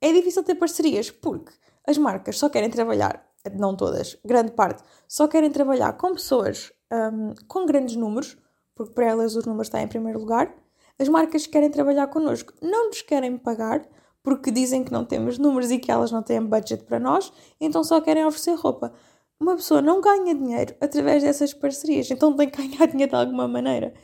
é 0.00 0.12
difícil 0.12 0.44
ter 0.44 0.54
parcerias 0.54 1.10
porque 1.10 1.52
as 1.84 1.98
marcas 1.98 2.38
só 2.38 2.48
querem 2.48 2.70
trabalhar, 2.70 3.28
não 3.56 3.76
todas, 3.76 4.16
grande 4.24 4.52
parte, 4.52 4.84
só 5.08 5.26
querem 5.26 5.50
trabalhar 5.50 5.94
com 5.94 6.12
pessoas 6.12 6.72
um, 6.92 7.34
com 7.48 7.66
grandes 7.66 7.96
números, 7.96 8.36
porque 8.72 8.94
para 8.94 9.06
elas 9.06 9.34
os 9.34 9.44
números 9.44 9.66
estão 9.66 9.80
em 9.80 9.88
primeiro 9.88 10.20
lugar. 10.20 10.54
As 10.96 11.08
marcas 11.08 11.44
querem 11.48 11.70
trabalhar 11.70 12.06
connosco, 12.06 12.52
não 12.62 12.86
nos 12.86 13.02
querem 13.02 13.36
pagar 13.36 13.84
porque 14.22 14.50
dizem 14.50 14.84
que 14.84 14.92
não 14.92 15.04
temos 15.04 15.38
números 15.38 15.70
e 15.70 15.78
que 15.78 15.90
elas 15.90 16.10
não 16.10 16.22
têm 16.22 16.40
budget 16.40 16.84
para 16.84 16.98
nós, 16.98 17.32
então 17.60 17.82
só 17.84 18.00
querem 18.00 18.24
oferecer 18.24 18.54
roupa. 18.54 18.92
Uma 19.40 19.56
pessoa 19.56 19.82
não 19.82 20.00
ganha 20.00 20.34
dinheiro 20.34 20.74
através 20.80 21.22
dessas 21.22 21.52
parcerias, 21.52 22.10
então 22.10 22.34
tem 22.36 22.48
que 22.50 22.56
ganhar 22.56 22.86
dinheiro 22.88 23.10
de 23.10 23.16
alguma 23.16 23.48
maneira. 23.48 23.94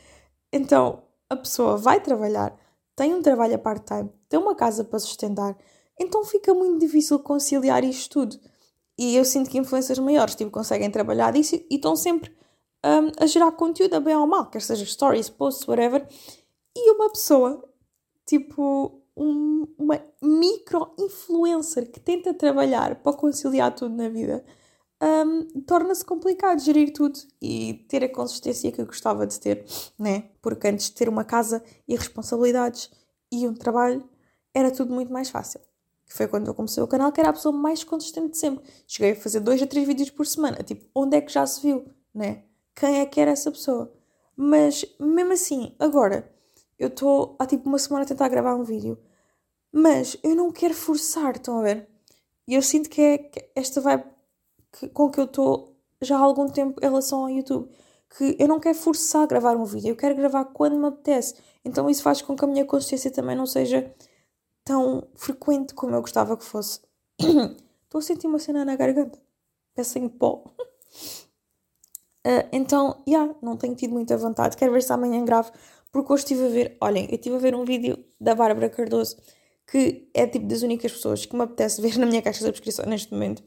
Então 0.51 1.03
a 1.29 1.35
pessoa 1.35 1.77
vai 1.77 2.01
trabalhar, 2.01 2.55
tem 2.95 3.13
um 3.13 3.21
trabalho 3.21 3.55
a 3.55 3.57
part-time, 3.57 4.11
tem 4.27 4.39
uma 4.39 4.55
casa 4.55 4.83
para 4.83 4.99
sustentar, 4.99 5.57
então 5.99 6.25
fica 6.25 6.53
muito 6.53 6.79
difícil 6.79 7.19
conciliar 7.19 7.83
isto 7.83 8.09
tudo. 8.09 8.39
E 8.97 9.15
eu 9.15 9.25
sinto 9.25 9.49
que 9.49 9.57
influências 9.57 9.97
maiores 9.97 10.35
tipo, 10.35 10.51
conseguem 10.51 10.91
trabalhar 10.91 11.31
disso 11.31 11.55
e 11.55 11.75
estão 11.75 11.95
sempre 11.95 12.31
um, 12.85 13.23
a 13.23 13.25
gerar 13.25 13.51
conteúdo 13.53 13.95
a 13.95 13.99
bem 13.99 14.15
ou 14.15 14.27
mal, 14.27 14.49
quer 14.49 14.61
seja 14.61 14.85
stories, 14.85 15.29
posts, 15.29 15.67
whatever. 15.67 16.07
E 16.75 16.91
uma 16.91 17.09
pessoa, 17.09 17.63
tipo, 18.25 19.01
um, 19.15 19.67
uma 19.77 20.01
micro-influencer 20.21 21.91
que 21.91 21.99
tenta 21.99 22.33
trabalhar 22.33 22.95
para 23.01 23.13
conciliar 23.13 23.73
tudo 23.73 23.95
na 23.95 24.09
vida, 24.09 24.43
um, 25.01 25.61
torna-se 25.61 26.05
complicado 26.05 26.59
gerir 26.59 26.93
tudo 26.93 27.19
e 27.41 27.85
ter 27.89 28.03
a 28.03 28.09
consistência 28.09 28.71
que 28.71 28.81
eu 28.81 28.85
gostava 28.85 29.25
de 29.25 29.39
ter, 29.39 29.65
né? 29.97 30.29
Porque 30.41 30.67
antes 30.67 30.87
de 30.87 30.93
ter 30.93 31.09
uma 31.09 31.23
casa 31.23 31.63
e 31.87 31.95
responsabilidades 31.95 32.89
e 33.31 33.47
um 33.47 33.53
trabalho, 33.53 34.07
era 34.53 34.71
tudo 34.71 34.93
muito 34.93 35.11
mais 35.11 35.29
fácil. 35.29 35.59
Foi 36.07 36.27
quando 36.27 36.47
eu 36.47 36.53
comecei 36.53 36.83
o 36.83 36.87
canal 36.87 37.11
que 37.11 37.21
era 37.21 37.29
a 37.29 37.33
pessoa 37.33 37.55
mais 37.55 37.83
consistente 37.83 38.31
de 38.31 38.37
sempre. 38.37 38.65
Cheguei 38.85 39.13
a 39.13 39.15
fazer 39.15 39.39
dois 39.39 39.61
a 39.61 39.67
três 39.67 39.87
vídeos 39.87 40.09
por 40.09 40.27
semana. 40.27 40.57
Tipo, 40.61 40.85
onde 40.93 41.15
é 41.15 41.21
que 41.21 41.31
já 41.31 41.45
se 41.47 41.61
viu, 41.61 41.85
né? 42.13 42.43
Quem 42.75 42.99
é 42.99 43.05
que 43.05 43.19
era 43.19 43.31
essa 43.31 43.49
pessoa? 43.49 43.93
Mas, 44.35 44.85
mesmo 44.99 45.31
assim, 45.33 45.73
agora, 45.79 46.29
eu 46.77 46.89
estou 46.89 47.35
há 47.39 47.45
tipo 47.45 47.69
uma 47.69 47.79
semana 47.79 48.03
a 48.03 48.07
tentar 48.07 48.27
gravar 48.27 48.55
um 48.55 48.63
vídeo 48.63 48.97
mas 49.71 50.17
eu 50.23 50.35
não 50.35 50.51
quero 50.51 50.73
forçar, 50.73 51.35
estão 51.35 51.59
a 51.59 51.63
ver? 51.63 51.87
E 52.47 52.55
eu 52.55 52.61
sinto 52.61 52.89
que 52.89 53.01
é 53.01 53.31
esta 53.55 53.79
vibe 53.79 54.03
que, 54.71 54.87
com 54.89 55.09
que 55.09 55.19
eu 55.19 55.25
estou 55.25 55.75
já 56.01 56.17
há 56.17 56.21
algum 56.21 56.47
tempo 56.47 56.79
em 56.81 56.85
relação 56.85 57.21
ao 57.21 57.29
YouTube. 57.29 57.69
Que 58.17 58.35
eu 58.39 58.47
não 58.47 58.59
quero 58.59 58.77
forçar 58.77 59.23
a 59.23 59.25
gravar 59.25 59.55
um 59.55 59.63
vídeo, 59.63 59.89
eu 59.89 59.95
quero 59.95 60.15
gravar 60.15 60.45
quando 60.45 60.75
me 60.77 60.87
apetece. 60.87 61.35
Então 61.63 61.89
isso 61.89 62.03
faz 62.03 62.21
com 62.21 62.35
que 62.35 62.43
a 62.43 62.47
minha 62.47 62.65
consciência 62.65 63.11
também 63.11 63.35
não 63.35 63.45
seja 63.45 63.93
tão 64.65 65.07
frequente 65.15 65.73
como 65.73 65.95
eu 65.95 66.01
gostava 66.01 66.35
que 66.35 66.43
fosse. 66.43 66.81
Estou 67.19 67.99
a 67.99 68.01
sentir 68.01 68.27
uma 68.27 68.39
cena 68.39 68.65
na 68.65 68.75
garganta. 68.75 69.19
Peço 69.73 69.97
em 69.99 70.09
pó. 70.09 70.43
Uh, 72.25 72.47
então, 72.51 73.01
já, 73.07 73.19
yeah, 73.19 73.35
não 73.41 73.55
tenho 73.55 73.75
tido 73.75 73.91
muita 73.91 74.17
vontade. 74.17 74.57
Quero 74.57 74.73
ver 74.73 74.83
se 74.83 74.91
amanhã 74.91 75.23
gravo, 75.23 75.51
porque 75.91 76.11
hoje 76.11 76.23
estive 76.23 76.45
a 76.45 76.49
ver. 76.49 76.77
Olhem, 76.81 77.07
eu 77.09 77.15
estive 77.15 77.35
a 77.35 77.39
ver 77.39 77.55
um 77.55 77.63
vídeo 77.63 78.03
da 78.19 78.35
Bárbara 78.35 78.69
Cardoso 78.69 79.17
que 79.71 80.09
é 80.13 80.27
tipo 80.27 80.47
das 80.47 80.63
únicas 80.63 80.91
pessoas 80.91 81.25
que 81.25 81.35
me 81.35 81.43
apetece 81.43 81.79
ver 81.81 81.97
na 81.97 82.05
minha 82.05 82.21
caixa 82.21 82.39
de 82.39 82.45
subscrição 82.45 82.85
neste 82.85 83.11
momento. 83.13 83.41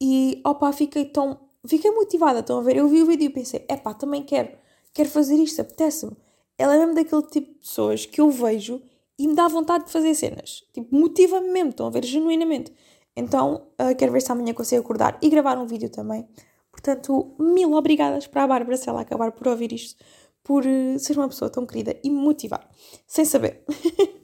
E 0.00 0.40
opá, 0.44 0.72
fiquei 0.72 1.04
tão. 1.04 1.38
Fiquei 1.66 1.90
motivada, 1.90 2.40
estão 2.40 2.58
a 2.58 2.62
ver? 2.62 2.76
Eu 2.76 2.88
vi 2.88 3.02
o 3.02 3.06
vídeo 3.06 3.26
e 3.26 3.30
pensei, 3.30 3.64
epá, 3.68 3.92
também 3.92 4.22
quero, 4.22 4.50
quero 4.94 5.08
fazer 5.08 5.34
isto, 5.34 5.60
apetece-me. 5.60 6.16
Ela 6.56 6.76
é 6.76 6.78
mesmo 6.78 6.94
daquele 6.94 7.22
tipo 7.22 7.52
de 7.52 7.58
pessoas 7.58 8.06
que 8.06 8.20
eu 8.20 8.30
vejo 8.30 8.80
e 9.18 9.26
me 9.26 9.34
dá 9.34 9.48
vontade 9.48 9.86
de 9.86 9.92
fazer 9.92 10.14
cenas. 10.14 10.64
Tipo, 10.72 10.94
motiva-me 10.94 11.48
mesmo, 11.50 11.70
estão 11.70 11.88
a 11.88 11.90
ver? 11.90 12.04
Genuinamente. 12.04 12.72
Então, 13.16 13.66
uh, 13.80 13.94
quero 13.96 14.12
ver 14.12 14.22
se 14.22 14.30
amanhã 14.30 14.54
consigo 14.54 14.80
acordar 14.80 15.18
e 15.20 15.28
gravar 15.28 15.58
um 15.58 15.66
vídeo 15.66 15.90
também. 15.90 16.26
Portanto, 16.70 17.34
mil 17.38 17.72
obrigadas 17.72 18.26
para 18.28 18.44
a 18.44 18.46
Bárbara 18.46 18.76
se 18.76 18.88
ela 18.88 19.00
acabar 19.00 19.32
por 19.32 19.48
ouvir 19.48 19.72
isto, 19.72 20.02
por 20.44 20.64
uh, 20.64 20.98
ser 20.98 21.18
uma 21.18 21.28
pessoa 21.28 21.50
tão 21.50 21.66
querida 21.66 21.98
e 22.04 22.10
me 22.10 22.16
motivar, 22.16 22.68
sem 23.06 23.24
saber. 23.24 23.64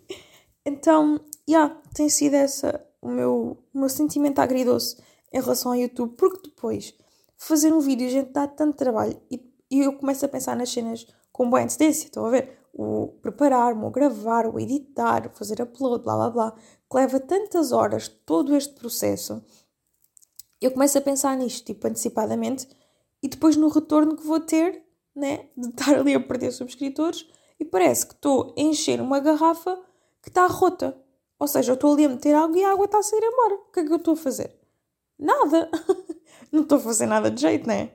Então, 0.67 1.21
já, 1.47 1.59
yeah, 1.59 1.83
tem 1.95 2.09
sido 2.09 2.35
essa 2.35 2.83
o 3.03 3.09
meu, 3.09 3.59
o 3.75 3.79
meu 3.79 3.89
sentimento 3.91 4.39
agridoce 4.39 4.97
em 5.35 5.41
relação 5.41 5.73
ao 5.73 5.77
YouTube, 5.77 6.15
porque 6.17 6.49
depois 6.49 6.95
fazer 7.37 7.73
um 7.73 7.81
vídeo, 7.81 8.09
gente, 8.09 8.31
dá 8.31 8.47
tanto 8.47 8.77
trabalho 8.77 9.21
e, 9.29 9.45
e 9.69 9.81
eu 9.81 9.93
começo 9.95 10.25
a 10.25 10.29
pensar 10.29 10.57
nas 10.57 10.71
cenas 10.71 11.07
com 11.33 11.51
boa 11.51 11.61
antecedência, 11.61 12.07
estão 12.07 12.25
a 12.25 12.31
ver? 12.31 12.57
O 12.73 13.09
preparar-me, 13.21 13.85
o 13.85 13.91
gravar, 13.91 14.47
o 14.47 14.61
editar, 14.61 15.27
o 15.27 15.37
fazer 15.37 15.61
upload, 15.61 16.05
blá 16.05 16.15
blá 16.15 16.31
blá, 16.31 16.53
que 16.53 16.97
leva 16.97 17.19
tantas 17.19 17.73
horas 17.73 18.07
todo 18.07 18.55
este 18.55 18.75
processo. 18.75 19.45
Eu 20.61 20.71
começo 20.71 20.97
a 20.97 21.01
pensar 21.01 21.37
nisto, 21.37 21.67
tipo, 21.67 21.87
antecipadamente, 21.89 22.69
e 23.21 23.29
depois 23.29 23.57
no 23.57 23.69
retorno 23.69 24.17
que 24.17 24.25
vou 24.25 24.39
ter, 24.39 24.85
né, 25.15 25.49
de 25.57 25.69
estar 25.69 25.97
ali 25.99 26.15
a 26.15 26.21
perder 26.21 26.53
subscritores, 26.53 27.27
e 27.59 27.65
parece 27.65 28.07
que 28.07 28.15
estou 28.15 28.55
a 28.57 28.61
encher 28.61 29.01
uma 29.01 29.19
garrafa 29.19 29.77
que 30.23 30.29
está 30.29 30.47
rota. 30.47 30.97
Ou 31.39 31.49
seja, 31.49 31.73
eu 31.73 31.75
estou 31.75 31.93
ali 31.93 32.05
a 32.05 32.09
meter 32.09 32.35
água 32.35 32.57
e 32.57 32.65
a 32.65 32.71
água 32.71 32.85
está 32.87 32.99
a 32.99 33.03
sair 33.03 33.23
embora. 33.23 33.55
O 33.55 33.73
que 33.73 33.81
é 33.81 33.85
que 33.85 33.93
eu 33.93 33.97
estou 33.97 34.15
a 34.15 34.17
fazer? 34.17 34.64
Nada! 35.19 35.71
não 36.51 36.63
estou 36.63 36.79
a 36.79 36.81
fazer 36.81 37.07
nada 37.07 37.31
de 37.31 37.41
jeito, 37.41 37.67
não 37.67 37.75
é? 37.75 37.93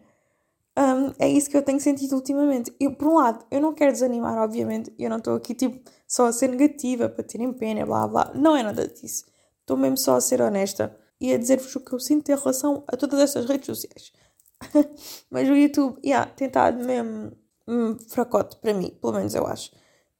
Um, 0.77 1.13
é 1.19 1.27
isso 1.27 1.49
que 1.49 1.57
eu 1.57 1.61
tenho 1.61 1.79
sentido 1.79 2.15
ultimamente. 2.15 2.73
Eu, 2.79 2.95
por 2.95 3.07
um 3.07 3.15
lado, 3.15 3.45
eu 3.51 3.59
não 3.59 3.73
quero 3.73 3.91
desanimar, 3.91 4.37
obviamente. 4.37 4.93
Eu 4.97 5.09
não 5.09 5.17
estou 5.17 5.35
aqui, 5.35 5.53
tipo, 5.53 5.79
só 6.07 6.27
a 6.27 6.31
ser 6.31 6.47
negativa 6.49 7.09
para 7.09 7.23
terem 7.23 7.51
pena, 7.51 7.85
blá 7.85 8.07
blá. 8.07 8.31
Não 8.33 8.55
é 8.55 8.63
nada 8.63 8.87
disso. 8.87 9.25
Estou 9.61 9.75
mesmo 9.75 9.97
só 9.97 10.15
a 10.15 10.21
ser 10.21 10.41
honesta 10.41 10.97
e 11.19 11.33
a 11.33 11.37
dizer-vos 11.37 11.75
o 11.75 11.81
que 11.81 11.93
eu 11.93 11.99
sinto 11.99 12.29
em 12.31 12.35
relação 12.35 12.83
a 12.87 12.95
todas 12.95 13.19
estas 13.19 13.45
redes 13.45 13.65
sociais. 13.65 14.13
Mas 15.29 15.49
o 15.49 15.53
YouTube, 15.53 15.99
yeah, 16.03 16.29
tem 16.31 16.47
estado 16.47 16.83
mesmo 16.83 17.33
um 17.67 17.97
fracote 17.99 18.57
para 18.57 18.73
mim, 18.73 18.97
pelo 19.01 19.13
menos 19.13 19.35
eu 19.35 19.45
acho. 19.45 19.71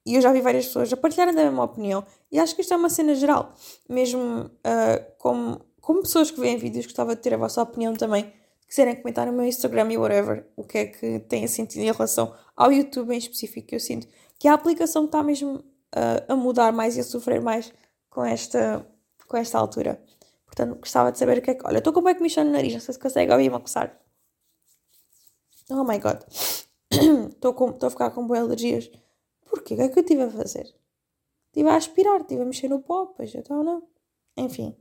E 0.06 0.16
eu 0.16 0.22
já 0.22 0.32
vi 0.32 0.42
várias 0.42 0.66
pessoas 0.66 0.92
a 0.92 0.98
partilharem 0.98 1.36
da 1.36 1.44
mesma 1.44 1.64
opinião. 1.64 2.06
E 2.32 2.40
acho 2.40 2.56
que 2.56 2.62
isto 2.62 2.74
é 2.74 2.78
uma 2.78 2.90
cena 2.90 3.16
geral. 3.16 3.54
Mesmo 3.88 4.46
uh, 4.46 5.16
como, 5.18 5.62
como 5.82 6.02
pessoas 6.02 6.32
que 6.32 6.40
veem 6.40 6.58
vídeos, 6.58 6.86
gostava 6.86 7.16
de 7.16 7.22
ter 7.22 7.34
a 7.34 7.38
vossa 7.38 7.62
opinião 7.62 7.94
também. 7.96 8.32
Quiserem 8.68 8.96
comentar 8.96 9.26
no 9.26 9.34
meu 9.34 9.46
Instagram 9.46 9.92
e 9.92 9.98
whatever, 9.98 10.46
o 10.56 10.64
que 10.64 10.78
é 10.78 10.86
que 10.86 11.20
têm 11.22 11.48
sentido 11.48 11.82
em 11.82 11.92
relação 11.92 12.36
ao 12.56 12.72
YouTube 12.72 13.14
em 13.14 13.18
específico. 13.18 13.74
Eu 13.74 13.80
sinto 13.80 14.08
que 14.38 14.48
a 14.48 14.54
aplicação 14.54 15.06
está 15.06 15.24
mesmo 15.24 15.56
uh, 15.96 16.32
a 16.32 16.36
mudar 16.36 16.72
mais 16.72 16.96
e 16.96 17.00
a 17.00 17.04
sofrer 17.04 17.42
mais 17.42 17.74
com 18.10 18.24
esta, 18.24 18.86
com 19.28 19.38
esta 19.38 19.58
altura. 19.58 20.00
Portanto, 20.46 20.80
gostava 20.80 21.12
de 21.12 21.18
saber 21.18 21.40
o 21.40 21.42
que 21.42 21.52
é 21.52 21.56
que. 21.56 21.66
Olha, 21.66 21.80
estou 21.80 21.94
com 21.94 22.02
bem 22.02 22.16
comichão 22.16 22.44
no 22.44 22.52
nariz, 22.52 22.74
não 22.74 22.80
sei 22.80 22.94
se 22.94 23.00
consegue 23.00 23.32
ouvir-me 23.32 23.56
a 23.56 23.60
coçar. 23.60 24.00
Oh 25.70 25.84
my 25.84 26.00
god. 26.00 26.22
Estou 27.32 27.78
a 27.84 27.90
ficar 27.90 28.10
com 28.10 28.26
boas 28.26 28.40
alergias. 28.40 28.90
Porquê? 29.46 29.76
O 29.76 29.78
que 29.78 29.84
é 29.84 29.90
que 29.90 30.00
eu 30.00 30.02
estive 30.02 30.24
a 30.24 30.32
fazer? 30.32 30.74
Estive 31.48 31.70
a 31.70 31.76
aspirar, 31.76 32.22
estive 32.22 32.42
a 32.42 32.46
mexer 32.46 32.68
no 32.68 32.82
pó, 32.82 33.06
pois 33.08 33.34
então 33.36 33.64
não. 33.64 33.88
Enfim, 34.36 34.76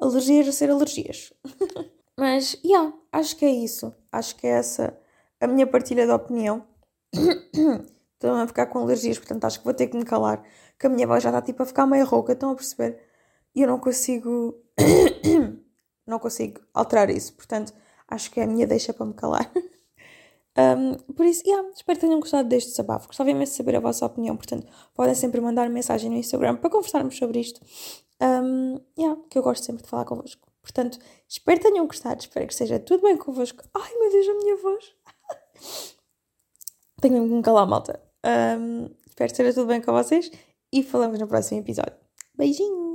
alergias 0.00 0.48
a 0.48 0.52
ser 0.52 0.70
alergias. 0.70 1.32
Mas, 2.18 2.58
yeah, 2.64 2.92
acho 3.12 3.36
que 3.36 3.44
é 3.44 3.50
isso. 3.50 3.94
Acho 4.12 4.36
que 4.36 4.46
é 4.46 4.50
essa 4.50 4.96
a 5.40 5.46
minha 5.46 5.66
partilha 5.66 6.06
de 6.06 6.12
opinião. 6.12 6.66
estou 8.14 8.32
a 8.32 8.46
ficar 8.46 8.66
com 8.66 8.80
alergias, 8.80 9.18
portanto 9.18 9.44
acho 9.46 9.58
que 9.58 9.64
vou 9.64 9.74
ter 9.74 9.86
que 9.86 9.96
me 9.96 10.04
calar, 10.04 10.42
que 10.78 10.86
a 10.86 10.90
minha 10.90 11.06
voz 11.06 11.22
já 11.22 11.30
está 11.30 11.40
tipo 11.40 11.62
a 11.62 11.66
ficar 11.66 11.86
meio 11.86 12.04
rouca, 12.04 12.34
estão 12.34 12.50
a 12.50 12.54
perceber? 12.54 13.00
E 13.54 13.62
eu 13.62 13.68
não 13.68 13.78
consigo, 13.78 14.54
não 16.06 16.18
consigo 16.18 16.60
alterar 16.74 17.08
isso, 17.08 17.32
portanto 17.32 17.72
acho 18.06 18.30
que 18.30 18.38
é 18.40 18.44
a 18.44 18.46
minha 18.46 18.66
deixa 18.66 18.92
para 18.92 19.06
me 19.06 19.14
calar. 19.14 19.50
Um, 20.58 20.94
por 21.14 21.24
isso, 21.24 21.42
yeah, 21.46 21.68
espero 21.74 21.98
que 21.98 22.06
tenham 22.06 22.20
gostado 22.20 22.48
deste 22.48 22.70
desabafo. 22.70 23.06
Gostava 23.06 23.30
imenso 23.30 23.52
de 23.52 23.56
saber 23.56 23.76
a 23.76 23.80
vossa 23.80 24.04
opinião, 24.04 24.36
portanto, 24.36 24.66
podem 24.94 25.14
sempre 25.14 25.40
mandar 25.40 25.68
mensagem 25.70 26.10
no 26.10 26.16
Instagram 26.16 26.56
para 26.56 26.70
conversarmos 26.70 27.16
sobre 27.16 27.40
isto. 27.40 27.60
Um, 28.20 28.80
yeah, 28.98 29.20
que 29.30 29.38
eu 29.38 29.42
gosto 29.42 29.64
sempre 29.64 29.82
de 29.82 29.88
falar 29.88 30.04
convosco. 30.04 30.50
Portanto, 30.62 30.98
espero 31.26 31.60
que 31.60 31.70
tenham 31.70 31.86
gostado, 31.86 32.20
espero 32.20 32.46
que 32.46 32.52
esteja 32.52 32.78
tudo 32.78 33.02
bem 33.02 33.16
convosco. 33.16 33.64
Ai 33.74 33.98
meu 33.98 34.10
Deus, 34.10 34.28
a 34.28 34.34
minha 34.34 34.56
voz! 34.56 34.84
Tenho 37.00 37.14
mesmo 37.14 37.28
que 37.28 37.34
me 37.36 37.42
calar, 37.42 37.66
malta. 37.66 38.00
Um, 38.24 38.90
espero 39.06 39.28
que 39.28 39.32
esteja 39.32 39.54
tudo 39.54 39.66
bem 39.66 39.80
com 39.80 39.92
vocês 39.92 40.30
e 40.70 40.82
falamos 40.82 41.18
no 41.18 41.26
próximo 41.26 41.60
episódio. 41.60 41.96
Beijinhos! 42.36 42.89